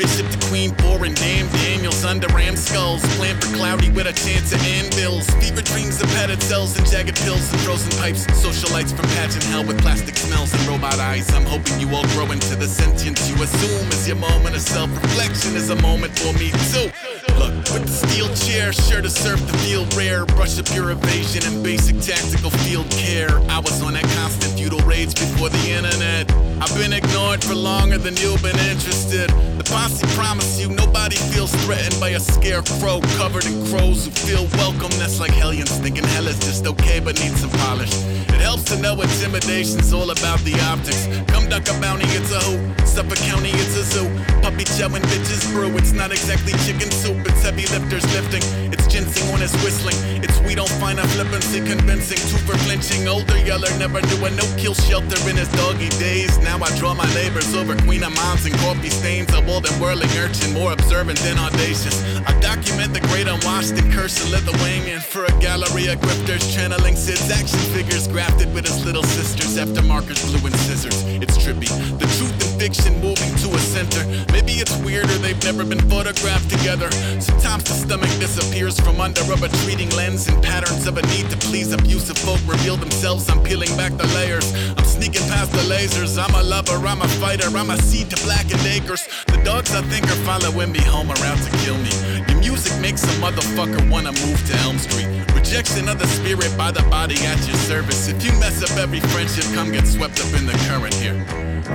Bishop 0.00 0.30
to 0.30 0.46
Queen, 0.48 0.72
boring 0.76 1.12
damn 1.12 1.46
Daniels 1.60 2.06
under 2.06 2.26
ram 2.28 2.56
skulls. 2.56 3.02
Plan 3.18 3.38
for 3.38 3.54
cloudy 3.54 3.90
with 3.90 4.06
a 4.06 4.14
chance 4.14 4.50
of 4.50 4.58
anvils. 4.62 5.28
Fever 5.44 5.60
dreams 5.60 6.00
of 6.00 6.08
padded 6.16 6.42
cells 6.42 6.74
and 6.78 6.86
jagged 6.86 7.20
pills 7.20 7.52
and 7.52 7.60
frozen 7.60 7.92
pipes. 8.00 8.24
Socialites 8.28 8.96
from 8.96 9.04
pageant 9.12 9.44
hell 9.52 9.62
with 9.62 9.78
plastic 9.82 10.16
smells 10.16 10.54
and 10.54 10.62
robot 10.66 10.98
eyes. 10.98 11.30
I'm 11.34 11.44
hoping 11.44 11.78
you 11.78 11.94
all 11.94 12.06
grow 12.16 12.32
into 12.32 12.56
the 12.56 12.66
sentience 12.66 13.28
you 13.28 13.34
assume 13.42 13.88
is 13.88 14.08
your 14.08 14.16
moment 14.16 14.56
of 14.56 14.62
self 14.62 14.88
reflection 14.90 15.54
is 15.54 15.68
a 15.68 15.76
moment 15.82 16.18
for 16.18 16.32
me 16.32 16.48
too. 16.72 16.88
Look, 17.36 17.52
with 17.68 17.84
the 17.84 17.92
steel 17.92 18.34
chair, 18.34 18.72
sure 18.72 19.02
to 19.02 19.10
serve 19.10 19.46
the 19.52 19.58
field 19.58 19.92
rare. 19.96 20.24
Brush 20.24 20.58
up 20.58 20.74
your 20.74 20.92
evasion 20.92 21.42
and 21.44 21.62
basic 21.62 22.00
tactical 22.00 22.48
field 22.64 22.88
care. 22.88 23.38
I 23.50 23.58
was 23.58 23.82
on 23.82 23.92
that 23.92 24.04
constant 24.16 24.58
feudal 24.58 24.80
rage 24.80 25.14
before 25.14 25.50
the 25.50 25.70
internet. 25.70 26.49
I've 26.60 26.74
been 26.74 26.92
ignored 26.92 27.42
for 27.42 27.54
longer 27.54 27.96
than 27.96 28.16
you've 28.18 28.42
been 28.42 28.58
interested. 28.68 29.30
The 29.56 29.64
posse 29.64 30.06
promise 30.14 30.60
you 30.60 30.68
nobody 30.68 31.16
feels 31.32 31.52
threatened 31.64 31.98
by 31.98 32.10
a 32.10 32.20
scarecrow 32.20 33.00
covered 33.16 33.46
in 33.46 33.66
crows 33.66 34.04
who 34.04 34.10
feel 34.10 34.44
welcome. 34.60 34.90
That's 35.00 35.20
like 35.20 35.32
hellions 35.32 35.72
thinking 35.78 36.04
hell 36.04 36.26
is 36.26 36.38
just 36.38 36.66
okay 36.66 37.00
but 37.00 37.18
needs 37.18 37.40
some 37.40 37.50
polish. 37.64 37.92
It 38.28 38.44
helps 38.44 38.64
to 38.64 38.78
know 38.78 39.00
intimidation's 39.00 39.92
all 39.92 40.10
about 40.10 40.40
the 40.40 40.52
optics. 40.68 41.08
Come 41.32 41.48
duck 41.48 41.66
a 41.68 41.80
bounty, 41.80 42.04
it's 42.12 42.30
a 42.30 42.40
hoop. 42.40 42.80
Suffolk 42.86 43.18
County, 43.18 43.50
it's 43.54 43.76
a 43.76 43.84
zoo. 43.84 44.08
Puppy 44.42 44.64
chowing 44.76 45.04
bitches 45.08 45.50
brew. 45.52 45.70
It's 45.78 45.92
not 45.92 46.10
exactly 46.10 46.52
chicken 46.66 46.90
soup, 46.90 47.24
it's 47.24 47.42
heavy 47.42 47.64
lifters 47.72 48.04
lifting. 48.12 48.42
It's 48.72 48.86
ginseng 48.86 49.32
on 49.32 49.40
his 49.40 49.52
whistling. 49.64 49.96
It's 50.22 50.40
we 50.40 50.54
don't 50.54 50.74
find 50.82 50.98
a 50.98 51.06
flippancy 51.14 51.60
convincing. 51.60 52.18
Two 52.28 52.38
for 52.42 52.58
flinching. 52.66 53.06
Older 53.06 53.38
yeller 53.46 53.70
never 53.78 54.00
knew 54.02 54.24
a 54.26 54.30
no 54.30 54.44
kill 54.56 54.74
shelter 54.74 55.20
in 55.28 55.36
his 55.36 55.48
doggy 55.52 55.88
days. 56.00 56.36
Now 56.38 56.49
I 56.58 56.76
draw 56.76 56.94
my 56.94 57.06
labors 57.14 57.54
over 57.54 57.76
Queen 57.86 58.02
of 58.02 58.14
Moms 58.16 58.44
and 58.44 58.54
coffee 58.56 58.90
stains. 58.90 59.32
A 59.32 59.40
bold 59.40 59.66
and 59.66 59.80
whirling 59.80 60.10
urchin, 60.18 60.52
more 60.52 60.72
observant 60.72 61.18
than 61.20 61.38
audacious. 61.38 61.96
I 62.26 62.38
document 62.40 62.92
the 62.92 63.00
great 63.08 63.28
unwashed 63.28 63.72
and 63.78 63.92
cursed 63.92 64.28
Lithuanian 64.30 65.00
for 65.00 65.24
a 65.24 65.32
gallery 65.40 65.86
of 65.86 66.00
grifters 66.00 66.52
channeling 66.52 66.96
Sid's 66.96 67.30
action 67.30 67.60
figures 67.72 68.08
grafted 68.08 68.52
with 68.52 68.66
his 68.66 68.84
little 68.84 69.04
sisters 69.04 69.56
after 69.56 69.82
markers, 69.82 70.22
glue, 70.24 70.44
and 70.46 70.56
scissors. 70.56 71.04
It's 71.22 71.38
trippy. 71.38 71.70
The 71.98 72.06
truth 72.18 72.49
fiction 72.60 72.92
moving 73.00 73.34
to 73.36 73.48
a 73.56 73.58
center. 73.58 74.04
Maybe 74.36 74.60
it's 74.60 74.76
weirder 74.84 75.16
they've 75.24 75.42
never 75.42 75.64
been 75.64 75.80
photographed 75.88 76.50
together. 76.50 76.90
Sometimes 77.18 77.64
the 77.64 77.72
stomach 77.72 78.12
disappears 78.20 78.78
from 78.78 79.00
under 79.00 79.22
a 79.22 79.36
retreating 79.40 79.88
lens 79.96 80.28
and 80.28 80.36
patterns 80.44 80.86
of 80.86 80.98
a 80.98 81.02
need 81.08 81.30
to 81.30 81.38
please 81.48 81.72
abusive 81.72 82.18
folk 82.18 82.38
reveal 82.44 82.76
themselves. 82.76 83.30
I'm 83.30 83.42
peeling 83.42 83.74
back 83.78 83.96
the 83.96 84.06
layers. 84.08 84.44
I'm 84.76 84.84
sneaking 84.84 85.26
past 85.32 85.52
the 85.52 85.64
lasers. 85.72 86.20
I'm 86.22 86.34
a 86.34 86.42
lover, 86.42 86.76
I'm 86.86 87.00
a 87.00 87.08
fighter, 87.16 87.48
I'm 87.56 87.70
a 87.70 87.78
seed 87.80 88.10
to 88.10 88.22
blackened 88.26 88.66
acres. 88.66 89.08
The 89.28 89.40
dogs 89.42 89.74
I 89.74 89.80
think 89.88 90.04
are 90.12 90.22
following 90.28 90.70
me 90.70 90.80
home 90.80 91.10
are 91.10 91.24
out 91.24 91.40
to 91.40 91.50
kill 91.64 91.78
me. 91.78 91.92
Your 92.28 92.40
music 92.40 92.78
makes 92.78 93.02
a 93.04 93.14
motherfucker 93.24 93.88
wanna 93.88 94.12
move 94.20 94.40
to 94.48 94.54
Elm 94.68 94.76
Street. 94.76 95.08
Rejection 95.32 95.88
of 95.88 95.98
the 95.98 96.06
spirit 96.06 96.52
by 96.58 96.70
the 96.70 96.82
body 96.90 97.16
at 97.24 97.40
your 97.48 97.56
service. 97.64 98.08
If 98.08 98.22
you 98.22 98.32
mess 98.38 98.62
up 98.62 98.76
every 98.76 99.00
friendship, 99.00 99.44
come 99.54 99.72
get 99.72 99.86
swept 99.86 100.20
up 100.20 100.32
in 100.38 100.44
the 100.44 100.56
current 100.68 100.92
here. 101.00 101.16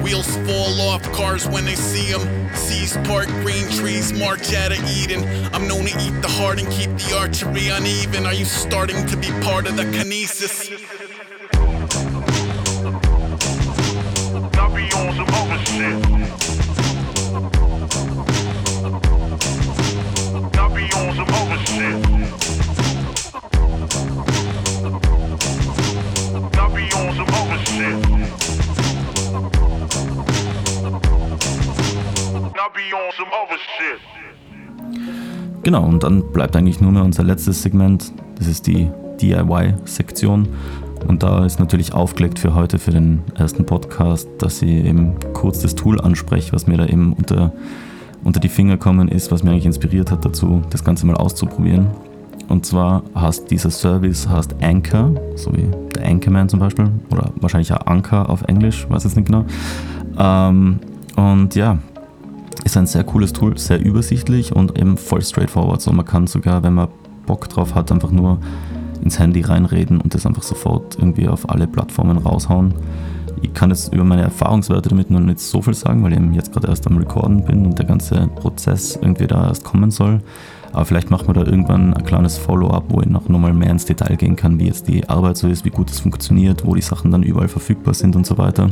Wheels 0.04 0.28
fall 0.46 0.75
off 0.80 1.04
cars 1.14 1.48
when 1.48 1.66
they 1.66 1.76
see 1.76 2.12
them. 2.12 2.56
Seas 2.56 2.98
part, 3.08 3.28
green 3.44 3.70
trees 3.70 4.14
march 4.14 4.54
out 4.54 4.72
of 4.72 4.84
Eden. 4.90 5.24
I'm 5.54 5.68
known 5.68 5.86
to 5.86 5.98
eat 6.00 6.22
the 6.22 6.28
heart 6.28 6.60
and 6.60 6.70
keep 6.72 6.90
the 6.92 7.16
archery 7.18 7.70
uneven. 7.70 8.26
Are 8.26 8.34
you 8.34 8.46
starting 8.46 9.06
to 9.08 9.18
be 9.18 9.30
part 9.42 9.68
of 9.68 9.76
the 9.78 9.84
kinesis? 9.84 10.72
I 14.58 14.68
be 14.76 14.92
on 14.92 15.16
some 15.16 15.30
other 15.36 15.60
shit. 15.66 16.04
Be 20.76 20.84
on 20.92 21.16
some 21.16 21.30
other 21.30 21.60
shit. 21.66 21.98
Be 26.76 26.84
on 26.92 27.16
some 27.16 27.30
other 27.30 27.60
shit. 27.66 28.15
Genau, 35.64 35.84
und 35.84 36.04
dann 36.04 36.32
bleibt 36.32 36.56
eigentlich 36.56 36.80
nur 36.80 36.92
mehr 36.92 37.04
unser 37.04 37.24
letztes 37.24 37.62
Segment. 37.62 38.12
Das 38.38 38.48
ist 38.48 38.68
die 38.68 38.90
DIY-Sektion. 39.22 40.48
Und 41.08 41.24
da 41.24 41.46
ist 41.46 41.60
natürlich 41.60 41.94
aufgelegt 41.94 42.40
für 42.40 42.56
heute, 42.56 42.80
für 42.80 42.92
den 42.92 43.22
ersten 43.36 43.66
Podcast, 43.66 44.28
dass 44.40 44.62
ich 44.62 44.86
eben 44.86 45.16
kurz 45.34 45.60
das 45.60 45.76
Tool 45.76 46.02
anspreche, 46.02 46.54
was 46.54 46.68
mir 46.68 46.78
da 46.78 46.86
eben 46.86 47.14
unter, 47.14 47.52
unter 48.24 48.40
die 48.40 48.50
Finger 48.50 48.78
kommen 48.78 49.08
ist, 49.08 49.32
was 49.32 49.44
mir 49.44 49.52
eigentlich 49.52 49.66
inspiriert 49.66 50.12
hat 50.12 50.26
dazu, 50.26 50.64
das 50.70 50.84
Ganze 50.84 51.06
mal 51.06 51.16
auszuprobieren. 51.16 51.88
Und 52.48 52.66
zwar 52.66 53.04
heißt 53.16 53.50
dieser 53.50 53.72
Service 53.72 54.28
heißt 54.28 54.56
Anchor, 54.62 55.12
so 55.36 55.52
wie 55.54 55.68
der 55.96 56.08
Anchorman 56.08 56.50
zum 56.50 56.60
Beispiel, 56.60 56.92
oder 57.12 57.32
wahrscheinlich 57.36 57.72
auch 57.74 57.86
Anchor 57.88 58.30
auf 58.30 58.44
Englisch, 58.44 58.88
weiß 58.90 59.04
jetzt 59.04 59.16
nicht 59.16 59.28
genau. 59.28 59.46
Ähm, 60.18 60.80
und 61.16 61.56
ja, 61.56 61.80
ist 62.66 62.76
ein 62.76 62.88
sehr 62.88 63.04
cooles 63.04 63.32
Tool, 63.32 63.58
sehr 63.58 63.80
übersichtlich 63.80 64.54
und 64.54 64.78
eben 64.78 64.98
voll 64.98 65.22
straightforward. 65.22 65.82
So, 65.82 65.94
man 65.94 66.06
kann 66.06 66.28
sogar, 66.28 66.64
wenn 66.64 66.74
man 66.74 66.90
Bock 67.26 67.48
drauf 67.48 67.76
hat, 67.76 67.92
einfach 67.92 68.12
nur 68.12 68.40
ins 69.04 69.20
Handy 69.20 69.42
reinreden 69.42 70.02
und 70.02 70.14
das 70.14 70.26
einfach 70.26 70.44
sofort 70.44 70.98
irgendwie 70.98 71.28
auf 71.28 71.50
alle 71.50 71.68
Plattformen 71.68 72.18
raushauen. 72.18 72.74
Ich 73.42 73.54
kann 73.54 73.70
jetzt 73.70 73.94
über 73.94 74.04
meine 74.04 74.24
Erfahrungswerte 74.24 74.90
damit 74.90 75.12
noch 75.12 75.20
nicht 75.20 75.40
so 75.40 75.62
viel 75.62 75.76
sagen, 75.76 76.04
weil 76.04 76.14
ich 76.14 76.18
eben 76.18 76.34
jetzt 76.34 76.52
gerade 76.52 76.68
erst 76.68 76.88
am 76.88 76.98
Recorden 76.98 77.46
bin 77.46 77.66
und 77.66 77.78
der 77.78 77.86
ganze 77.86 78.28
Prozess 78.36 78.98
irgendwie 79.00 79.28
da 79.28 79.48
erst 79.48 79.64
kommen 79.64 79.92
soll. 79.92 80.22
Aber 80.72 80.86
vielleicht 80.86 81.12
machen 81.12 81.28
wir 81.28 81.34
da 81.36 81.44
irgendwann 81.44 81.94
ein 81.94 82.04
kleines 82.04 82.38
Follow-up, 82.38 82.86
wo 82.90 83.00
ich 83.02 83.08
noch 83.08 83.30
nochmal 83.30 83.54
mehr 83.54 83.70
ins 83.70 83.86
Detail 83.86 84.16
gehen 84.16 84.36
kann, 84.36 84.60
wie 84.60 84.66
jetzt 84.66 84.88
die 84.88 85.08
Arbeit 85.08 85.38
so 85.38 85.48
ist, 85.48 85.66
wie 85.66 85.70
gut 85.70 85.92
es 85.92 86.00
funktioniert, 86.00 86.66
wo 86.66 86.74
die 86.74 86.82
Sachen 86.82 87.12
dann 87.12 87.22
überall 87.22 87.48
verfügbar 87.48 87.94
sind 87.94 88.16
und 88.16 88.26
so 88.26 88.38
weiter. 88.40 88.72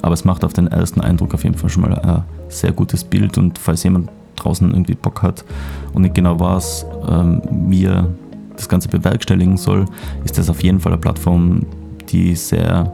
Aber 0.00 0.14
es 0.14 0.24
macht 0.24 0.44
auf 0.44 0.54
den 0.54 0.68
ersten 0.68 1.00
Eindruck 1.02 1.34
auf 1.34 1.44
jeden 1.44 1.56
Fall 1.56 1.68
schon 1.68 1.82
mal 1.82 1.94
ein 1.98 2.24
sehr 2.48 2.72
gutes 2.72 3.04
Bild 3.04 3.38
und 3.38 3.58
falls 3.58 3.82
jemand 3.82 4.10
draußen 4.36 4.70
irgendwie 4.70 4.94
Bock 4.94 5.22
hat 5.22 5.44
und 5.92 6.02
nicht 6.02 6.14
genau 6.14 6.38
weiß, 6.38 6.86
ähm, 7.08 7.42
wie 7.68 7.84
er 7.84 8.08
das 8.56 8.68
Ganze 8.68 8.88
bewerkstelligen 8.88 9.56
soll, 9.56 9.86
ist 10.24 10.38
das 10.38 10.48
auf 10.48 10.62
jeden 10.62 10.80
Fall 10.80 10.92
eine 10.92 11.00
Plattform, 11.00 11.66
die 12.08 12.34
sehr 12.34 12.92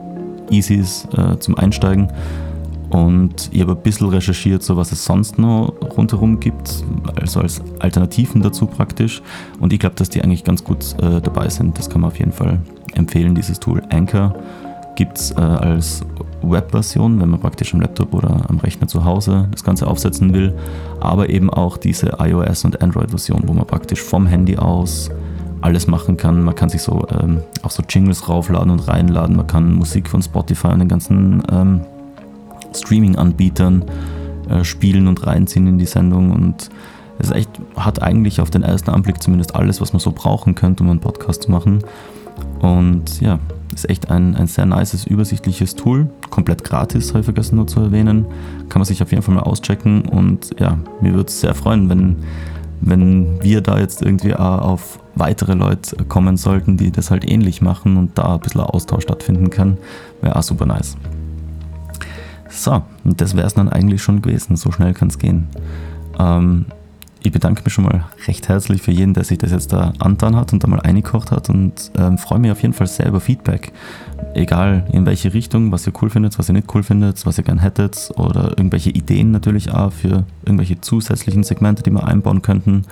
easy 0.51 0.75
ist 0.75 1.09
äh, 1.17 1.39
zum 1.39 1.57
Einsteigen. 1.57 2.09
Und 2.91 3.49
ich 3.53 3.63
habe 3.63 3.73
ein 3.73 3.83
bisschen 3.83 4.09
recherchiert, 4.11 4.63
so 4.63 4.77
was 4.77 4.93
es 4.93 5.03
sonst 5.03 5.39
noch 5.39 5.73
rundherum 5.97 6.41
gibt, 6.41 6.85
also 7.19 7.41
als 7.41 7.63
Alternativen 7.79 8.43
dazu 8.43 8.67
praktisch. 8.67 9.23
Und 9.61 9.73
ich 9.73 9.79
glaube, 9.79 9.95
dass 9.97 10.11
die 10.11 10.23
eigentlich 10.23 10.45
ganz 10.45 10.63
gut 10.63 10.95
äh, 11.01 11.23
dabei 11.23 11.49
sind. 11.49 11.79
Das 11.79 11.89
kann 11.89 12.03
man 12.03 12.11
auf 12.11 12.19
jeden 12.19 12.33
Fall 12.33 12.61
empfehlen, 12.95 13.35
dieses 13.35 13.59
Tool. 13.59 13.83
Anchor 13.91 14.35
gibt 14.95 15.19
es 15.19 15.31
äh, 15.33 15.41
als 15.41 16.05
Webversion, 16.43 17.21
wenn 17.21 17.31
man 17.31 17.41
praktisch 17.41 17.73
am 17.75 17.81
Laptop 17.81 18.15
oder 18.15 18.49
am 18.49 18.59
Rechner 18.59 18.89
zu 18.89 19.05
Hause 19.05 19.49
das 19.53 19.65
Ganze 19.65 19.87
aufsetzen 19.87 20.35
will, 20.35 20.55
aber 21.01 21.29
eben 21.31 21.51
auch 21.51 21.77
diese 21.77 22.19
iOS- 22.19 22.65
und 22.65 22.83
Android-Version, 22.83 23.43
wo 23.47 23.53
man 23.53 23.67
praktisch 23.67 24.03
vom 24.03 24.27
Handy 24.27 24.57
aus 24.57 25.11
alles 25.61 25.87
machen 25.87 26.17
kann. 26.17 26.43
Man 26.43 26.55
kann 26.55 26.69
sich 26.69 26.83
so 26.83 27.07
ähm, 27.11 27.41
auch 27.63 27.71
so 27.71 27.83
Jingles 27.89 28.29
raufladen 28.29 28.71
und 28.71 28.81
reinladen. 28.81 29.37
Man 29.37 29.47
kann 29.47 29.75
Musik 29.75 30.09
von 30.09 30.21
Spotify 30.21 30.69
und 30.69 30.81
den 30.81 30.89
ganzen 30.89 31.43
ähm, 31.51 31.81
Streaming-Anbietern 32.75 33.85
äh, 34.49 34.65
spielen 34.65 35.07
und 35.07 35.25
reinziehen 35.27 35.67
in 35.69 35.79
die 35.79 35.87
Sendung. 35.87 36.33
Und 36.33 36.69
es 37.19 37.31
echt, 37.31 37.49
hat 37.77 38.03
eigentlich 38.03 38.41
auf 38.41 38.51
den 38.51 38.63
ersten 38.63 38.91
Anblick 38.91 39.23
zumindest 39.23 39.55
alles, 39.55 39.81
was 39.81 39.93
man 39.93 40.01
so 40.01 40.11
brauchen 40.11 40.57
könnte, 40.57 40.83
um 40.83 40.91
einen 40.91 41.01
Podcast 41.01 41.45
zu 41.45 41.51
machen. 41.51 41.85
Und 42.61 43.21
ja, 43.21 43.39
ist 43.73 43.89
echt 43.89 44.11
ein, 44.11 44.35
ein 44.35 44.47
sehr 44.47 44.67
nices, 44.67 45.07
übersichtliches 45.07 45.75
Tool. 45.75 46.11
Komplett 46.31 46.65
gratis, 46.65 47.11
habe 47.11 47.21
ich 47.21 47.25
vergessen 47.25 47.57
nur 47.57 47.67
zu 47.67 47.81
erwähnen. 47.81 48.27
Kann 48.69 48.81
man 48.81 48.85
sich 48.85 49.03
auf 49.03 49.11
jeden 49.11 49.23
Fall 49.23 49.35
mal 49.35 49.43
auschecken. 49.43 50.03
Und 50.03 50.51
ja, 50.59 50.79
mir 51.01 51.15
würde 51.15 51.29
es 51.29 51.41
sehr 51.41 51.55
freuen, 51.55 51.89
wenn 51.89 52.17
wenn 52.83 53.43
wir 53.43 53.61
da 53.61 53.79
jetzt 53.79 54.03
irgendwie 54.03 54.35
auch 54.35 54.61
auf 54.61 54.99
weitere 55.15 55.55
Leute 55.55 56.05
kommen 56.05 56.37
sollten, 56.37 56.77
die 56.77 56.91
das 56.91 57.11
halt 57.11 57.29
ähnlich 57.31 57.63
machen 57.63 57.97
und 57.97 58.19
da 58.19 58.35
ein 58.35 58.41
bisschen 58.41 58.61
Austausch 58.61 59.05
stattfinden 59.05 59.51
kann, 59.51 59.79
wäre 60.21 60.37
auch 60.37 60.43
super 60.43 60.67
nice. 60.67 60.97
So, 62.49 62.83
und 63.05 63.21
das 63.21 63.37
wäre 63.37 63.47
es 63.47 63.55
dann 63.55 63.69
eigentlich 63.69 64.03
schon 64.03 64.21
gewesen. 64.21 64.57
So 64.57 64.73
schnell 64.73 64.95
kann 64.95 65.09
es 65.09 65.19
gehen. 65.19 65.49
Ähm, 66.19 66.67
ich 67.25 67.31
bedanke 67.31 67.63
mich 67.65 67.73
schon 67.73 67.85
mal 67.85 68.05
recht 68.27 68.49
herzlich 68.49 68.83
für 68.83 68.91
jeden, 68.91 69.15
der 69.15 69.25
sich 69.25 69.39
das 69.39 69.53
jetzt 69.53 69.73
da 69.73 69.93
antan 70.01 70.35
hat 70.35 70.53
und 70.53 70.65
da 70.65 70.69
mal 70.69 70.81
eingekocht 70.81 71.31
hat 71.31 71.49
und 71.51 71.93
ähm, 71.97 72.19
freue 72.19 72.41
mich 72.41 72.51
auf 72.51 72.61
jeden 72.63 72.75
Fall 72.75 72.89
sehr 72.89 73.07
über 73.07 73.21
Feedback. 73.21 73.73
Egal 74.35 74.87
in 74.93 75.07
welche 75.07 75.33
Richtung, 75.33 75.71
was 75.71 75.87
ihr 75.87 75.93
cool 76.03 76.11
findet, 76.11 76.39
was 76.39 76.49
ihr 76.49 76.55
nicht 76.55 76.75
cool 76.75 76.83
findet, 76.83 77.25
was 77.25 77.39
ihr 77.39 77.45
gern 77.45 77.59
hättet 77.59 78.11
oder 78.17 78.51
irgendwelche 78.51 78.91
Ideen 78.91 79.31
natürlich 79.31 79.73
auch 79.73 79.93
für 79.93 80.25
irgendwelche 80.45 80.81
zusätzlichen 80.81 81.45
Segmente, 81.45 81.83
die 81.83 81.91
wir 81.91 82.07
einbauen 82.07 82.43
könnten. 82.43 82.85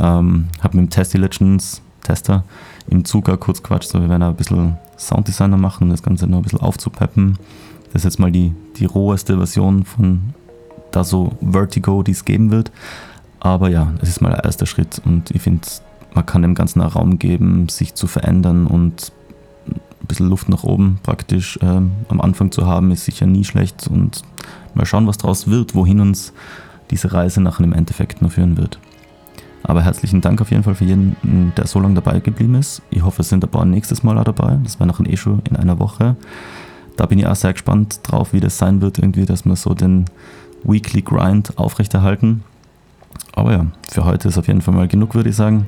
Ähm, 0.00 0.48
habe 0.60 0.78
mit 0.78 0.86
dem 0.86 0.90
Testy 0.90 1.18
Legends 1.18 1.82
Tester 2.02 2.44
im 2.88 3.04
Zug 3.04 3.28
auch 3.28 3.38
kurz 3.38 3.62
quatscht, 3.62 3.90
so 3.90 4.00
wir 4.00 4.08
werden 4.08 4.22
auch 4.22 4.30
ein 4.30 4.36
bisschen 4.36 4.76
Sounddesigner 4.96 5.56
machen, 5.56 5.90
das 5.90 6.02
Ganze 6.02 6.26
noch 6.26 6.38
ein 6.38 6.42
bisschen 6.42 6.60
aufzupeppen. 6.60 7.38
Das 7.92 8.02
ist 8.02 8.04
jetzt 8.04 8.18
mal 8.18 8.32
die, 8.32 8.54
die 8.76 8.84
roheste 8.86 9.36
Version 9.36 9.84
von 9.84 10.34
da 10.92 11.04
so 11.04 11.32
Vertigo, 11.40 12.02
die 12.02 12.12
es 12.12 12.24
geben 12.24 12.50
wird. 12.50 12.70
Aber 13.46 13.68
ja, 13.68 13.92
es 14.02 14.08
ist 14.08 14.20
mal 14.20 14.30
der 14.30 14.42
erste 14.42 14.66
Schritt 14.66 15.00
und 15.04 15.30
ich 15.30 15.40
finde, 15.40 15.68
man 16.14 16.26
kann 16.26 16.42
dem 16.42 16.56
Ganzen 16.56 16.82
auch 16.82 16.96
Raum 16.96 17.20
geben, 17.20 17.68
sich 17.68 17.94
zu 17.94 18.08
verändern 18.08 18.66
und 18.66 19.12
ein 19.68 20.06
bisschen 20.08 20.28
Luft 20.28 20.48
nach 20.48 20.64
oben 20.64 20.98
praktisch 21.04 21.56
ähm, 21.62 21.92
am 22.08 22.20
Anfang 22.20 22.50
zu 22.50 22.66
haben, 22.66 22.90
ist 22.90 23.04
sicher 23.04 23.24
nie 23.24 23.44
schlecht 23.44 23.86
und 23.86 24.22
mal 24.74 24.84
schauen, 24.84 25.06
was 25.06 25.18
daraus 25.18 25.46
wird, 25.46 25.76
wohin 25.76 26.00
uns 26.00 26.32
diese 26.90 27.12
Reise 27.12 27.40
nachher 27.40 27.62
im 27.62 27.72
Endeffekt 27.72 28.20
nur 28.20 28.32
führen 28.32 28.56
wird. 28.56 28.80
Aber 29.62 29.80
herzlichen 29.80 30.20
Dank 30.20 30.40
auf 30.40 30.50
jeden 30.50 30.64
Fall 30.64 30.74
für 30.74 30.84
jeden, 30.84 31.52
der 31.56 31.68
so 31.68 31.78
lange 31.78 31.94
dabei 31.94 32.18
geblieben 32.18 32.56
ist. 32.56 32.82
Ich 32.90 33.04
hoffe, 33.04 33.22
es 33.22 33.28
sind 33.28 33.44
ein 33.44 33.50
paar 33.50 33.64
nächstes 33.64 34.02
Mal 34.02 34.18
auch 34.18 34.24
dabei. 34.24 34.58
Das 34.64 34.80
wäre 34.80 34.88
nachher 34.88 35.08
eh 35.08 35.16
schon 35.16 35.40
in 35.48 35.54
einer 35.54 35.78
Woche. 35.78 36.16
Da 36.96 37.06
bin 37.06 37.20
ich 37.20 37.28
auch 37.28 37.36
sehr 37.36 37.52
gespannt 37.52 38.00
drauf, 38.02 38.32
wie 38.32 38.40
das 38.40 38.58
sein 38.58 38.80
wird, 38.80 38.98
irgendwie, 38.98 39.24
dass 39.24 39.44
wir 39.44 39.54
so 39.54 39.72
den 39.72 40.06
Weekly 40.64 41.02
Grind 41.02 41.56
aufrechterhalten. 41.56 42.42
Aber 43.36 43.52
ja, 43.52 43.66
für 43.88 44.04
heute 44.04 44.28
ist 44.28 44.38
auf 44.38 44.48
jeden 44.48 44.62
Fall 44.62 44.74
mal 44.74 44.88
genug, 44.88 45.14
würde 45.14 45.28
ich 45.28 45.36
sagen. 45.36 45.66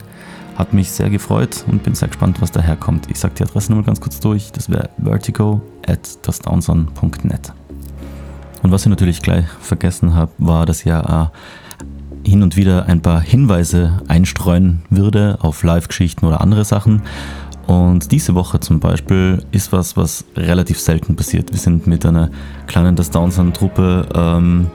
Hat 0.57 0.73
mich 0.73 0.91
sehr 0.91 1.11
gefreut 1.11 1.65
und 1.69 1.85
bin 1.85 1.95
sehr 1.95 2.09
gespannt, 2.09 2.43
was 2.43 2.51
daherkommt. 2.51 3.09
Ich 3.11 3.21
sage 3.21 3.35
die 3.39 3.45
Adresse 3.45 3.71
nochmal 3.71 3.85
ganz 3.85 4.01
kurz 4.01 4.19
durch. 4.19 4.51
Das 4.51 4.69
wäre 4.71 4.89
vertigo 5.01 5.61
at. 5.87 6.19
Und 8.63 8.73
was 8.73 8.83
ich 8.83 8.89
natürlich 8.89 9.23
gleich 9.23 9.47
vergessen 9.61 10.15
habe, 10.15 10.33
war, 10.39 10.67
dass 10.67 10.83
ja 10.83 11.31
hin 12.25 12.43
und 12.43 12.57
wieder 12.57 12.87
ein 12.87 13.03
paar 13.03 13.21
Hinweise 13.21 14.03
einstreuen 14.09 14.83
würde 14.91 15.39
auf 15.41 15.63
Live-Geschichten 15.63 16.27
oder 16.27 16.41
andere 16.41 16.65
Sachen. 16.65 17.03
Und 17.67 18.13
diese 18.13 18.35
Woche 18.35 18.61
zum 18.61 18.81
Beispiel 18.81 19.45
ist 19.53 19.73
was, 19.73 19.97
was 19.97 20.25
relativ 20.37 20.81
selten 20.81 21.17
passiert. 21.17 21.53
Wir 21.53 21.59
sind 21.59 21.87
mit 21.87 22.07
einer 22.07 22.31
kleinen 22.67 22.97
Das 22.97 23.11
Downson-Truppe 23.11 24.09
ähm, 24.15 24.71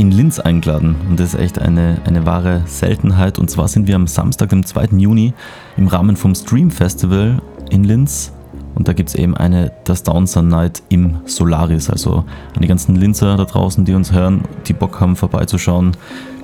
in 0.00 0.12
Linz 0.12 0.40
eingeladen 0.40 0.96
und 1.10 1.20
das 1.20 1.34
ist 1.34 1.40
echt 1.40 1.58
eine, 1.58 1.98
eine 2.06 2.24
wahre 2.24 2.62
Seltenheit. 2.64 3.38
Und 3.38 3.50
zwar 3.50 3.68
sind 3.68 3.86
wir 3.86 3.96
am 3.96 4.06
Samstag, 4.06 4.48
dem 4.48 4.64
2. 4.64 4.96
Juni, 4.96 5.34
im 5.76 5.88
Rahmen 5.88 6.16
vom 6.16 6.34
Stream 6.34 6.70
Festival 6.70 7.42
in 7.68 7.84
Linz. 7.84 8.32
Und 8.74 8.88
da 8.88 8.94
gibt 8.94 9.10
es 9.10 9.14
eben 9.14 9.36
eine 9.36 9.72
Das 9.84 10.02
Downsun 10.02 10.48
Night 10.48 10.82
im 10.88 11.20
Solaris. 11.26 11.90
Also 11.90 12.24
an 12.54 12.62
die 12.62 12.66
ganzen 12.66 12.96
Linzer 12.96 13.36
da 13.36 13.44
draußen, 13.44 13.84
die 13.84 13.92
uns 13.92 14.10
hören, 14.10 14.44
die 14.66 14.72
Bock 14.72 14.98
haben 15.00 15.16
vorbeizuschauen, 15.16 15.94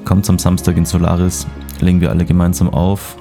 kommt 0.04 0.28
am 0.28 0.38
Samstag 0.38 0.76
in 0.76 0.84
Solaris, 0.84 1.46
legen 1.80 2.02
wir 2.02 2.10
alle 2.10 2.26
gemeinsam 2.26 2.68
auf. 2.68 3.16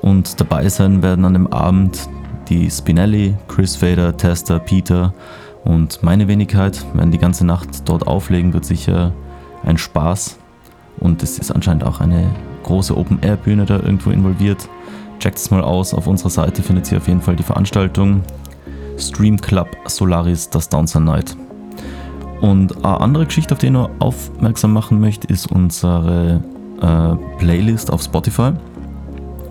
Und 0.00 0.40
dabei 0.40 0.68
sein 0.68 1.02
werden 1.02 1.24
an 1.24 1.32
dem 1.32 1.48
Abend 1.48 2.08
die 2.48 2.70
Spinelli, 2.70 3.34
Chris 3.48 3.74
Fader, 3.74 4.16
Tester, 4.16 4.60
Peter 4.60 5.12
und 5.64 6.04
meine 6.04 6.28
Wenigkeit 6.28 6.84
werden 6.94 7.10
die 7.10 7.18
ganze 7.18 7.44
Nacht 7.44 7.88
dort 7.88 8.06
auflegen, 8.06 8.52
wird 8.52 8.64
sicher 8.64 9.12
ein 9.64 9.78
Spaß. 9.78 10.38
Und 11.00 11.22
es 11.22 11.38
ist 11.38 11.50
anscheinend 11.50 11.84
auch 11.84 12.00
eine 12.00 12.30
große 12.62 12.96
Open-Air-Bühne 12.96 13.64
da 13.64 13.76
irgendwo 13.76 14.10
involviert. 14.10 14.68
Checkt 15.18 15.38
es 15.38 15.50
mal 15.50 15.62
aus. 15.62 15.94
Auf 15.94 16.06
unserer 16.06 16.30
Seite 16.30 16.62
findet 16.62 16.90
ihr 16.92 16.98
auf 16.98 17.08
jeden 17.08 17.20
Fall 17.20 17.36
die 17.36 17.42
Veranstaltung. 17.42 18.22
Stream 18.98 19.40
Club 19.40 19.68
Solaris, 19.86 20.50
das 20.50 20.68
Downson 20.68 21.04
Night. 21.04 21.36
Und 22.40 22.84
eine 22.84 23.00
andere 23.00 23.26
Geschichte, 23.26 23.54
auf 23.54 23.60
die 23.60 23.66
ich 23.66 23.72
noch 23.72 23.90
aufmerksam 24.00 24.72
machen 24.72 25.00
möchte, 25.00 25.28
ist 25.28 25.50
unsere 25.50 26.42
äh, 26.80 27.38
Playlist 27.38 27.92
auf 27.92 28.02
Spotify. 28.02 28.52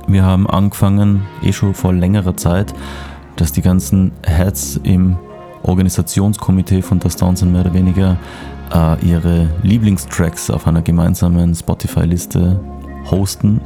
Wir 0.07 0.23
haben 0.23 0.49
angefangen, 0.49 1.23
eh 1.41 1.53
schon 1.53 1.73
vor 1.73 1.93
längerer 1.93 2.35
Zeit, 2.35 2.73
dass 3.37 3.53
die 3.53 3.61
ganzen 3.61 4.11
Heads 4.23 4.79
im 4.83 5.17
Organisationskomitee 5.63 6.81
von 6.81 6.99
Das 6.99 7.15
Downson 7.15 7.51
mehr 7.51 7.61
oder 7.61 7.73
weniger 7.73 8.17
äh, 8.73 9.05
ihre 9.05 9.49
Lieblingstracks 9.63 10.49
auf 10.49 10.67
einer 10.67 10.81
gemeinsamen 10.81 11.53
Spotify-Liste 11.55 12.59
hosten. 13.09 13.61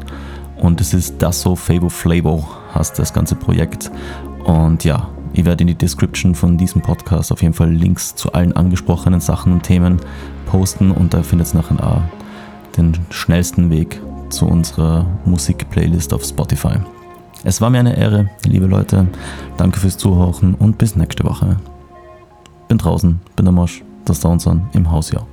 Und 0.58 0.82
es 0.82 0.94
ist 0.94 1.16
das 1.20 1.42
so 1.42 1.56
Favo 1.56 1.90
Flavo, 1.90 2.48
heißt 2.74 2.98
das 2.98 3.14
ganze 3.14 3.36
Projekt. 3.36 3.92
Und 4.46 4.84
ja, 4.84 5.10
ich 5.34 5.46
werde 5.46 5.64
in 5.64 5.68
die 5.68 5.76
Description 5.76 6.34
von 6.34 6.58
diesem 6.58 6.82
Podcast 6.82 7.32
auf 7.32 7.42
jeden 7.42 7.54
Fall 7.54 7.72
Links 7.72 8.16
zu 8.16 8.32
allen 8.34 8.56
angesprochenen 8.56 9.20
Sachen 9.20 9.54
und 9.54 9.64
Themen 9.64 10.00
posten 10.46 10.92
und 10.92 11.14
da 11.14 11.24
findet 11.24 11.54
ihr 11.54 11.58
nachher 11.58 11.86
auch 11.86 12.02
den 12.78 12.94
schnellsten 13.10 13.70
Weg 13.70 14.00
zu 14.30 14.48
unserer 14.48 15.06
Musik-Playlist 15.26 16.14
auf 16.14 16.24
Spotify. 16.24 16.76
Es 17.44 17.62
war 17.62 17.70
mir 17.70 17.80
eine 17.80 17.98
Ehre, 17.98 18.30
liebe 18.46 18.66
Leute. 18.66 19.08
Danke 19.58 19.80
fürs 19.80 19.98
Zuhören 19.98 20.56
und 20.56 20.78
bis 20.78 20.96
nächste 20.96 21.24
Woche. 21.26 21.58
Bin 22.68 22.78
draußen, 22.78 23.20
bin 23.36 23.46
der 23.46 23.54
Mosch 23.54 23.84
das 24.06 24.22
Soundson 24.22 24.70
im 24.74 24.90
Hausjahr. 24.90 25.28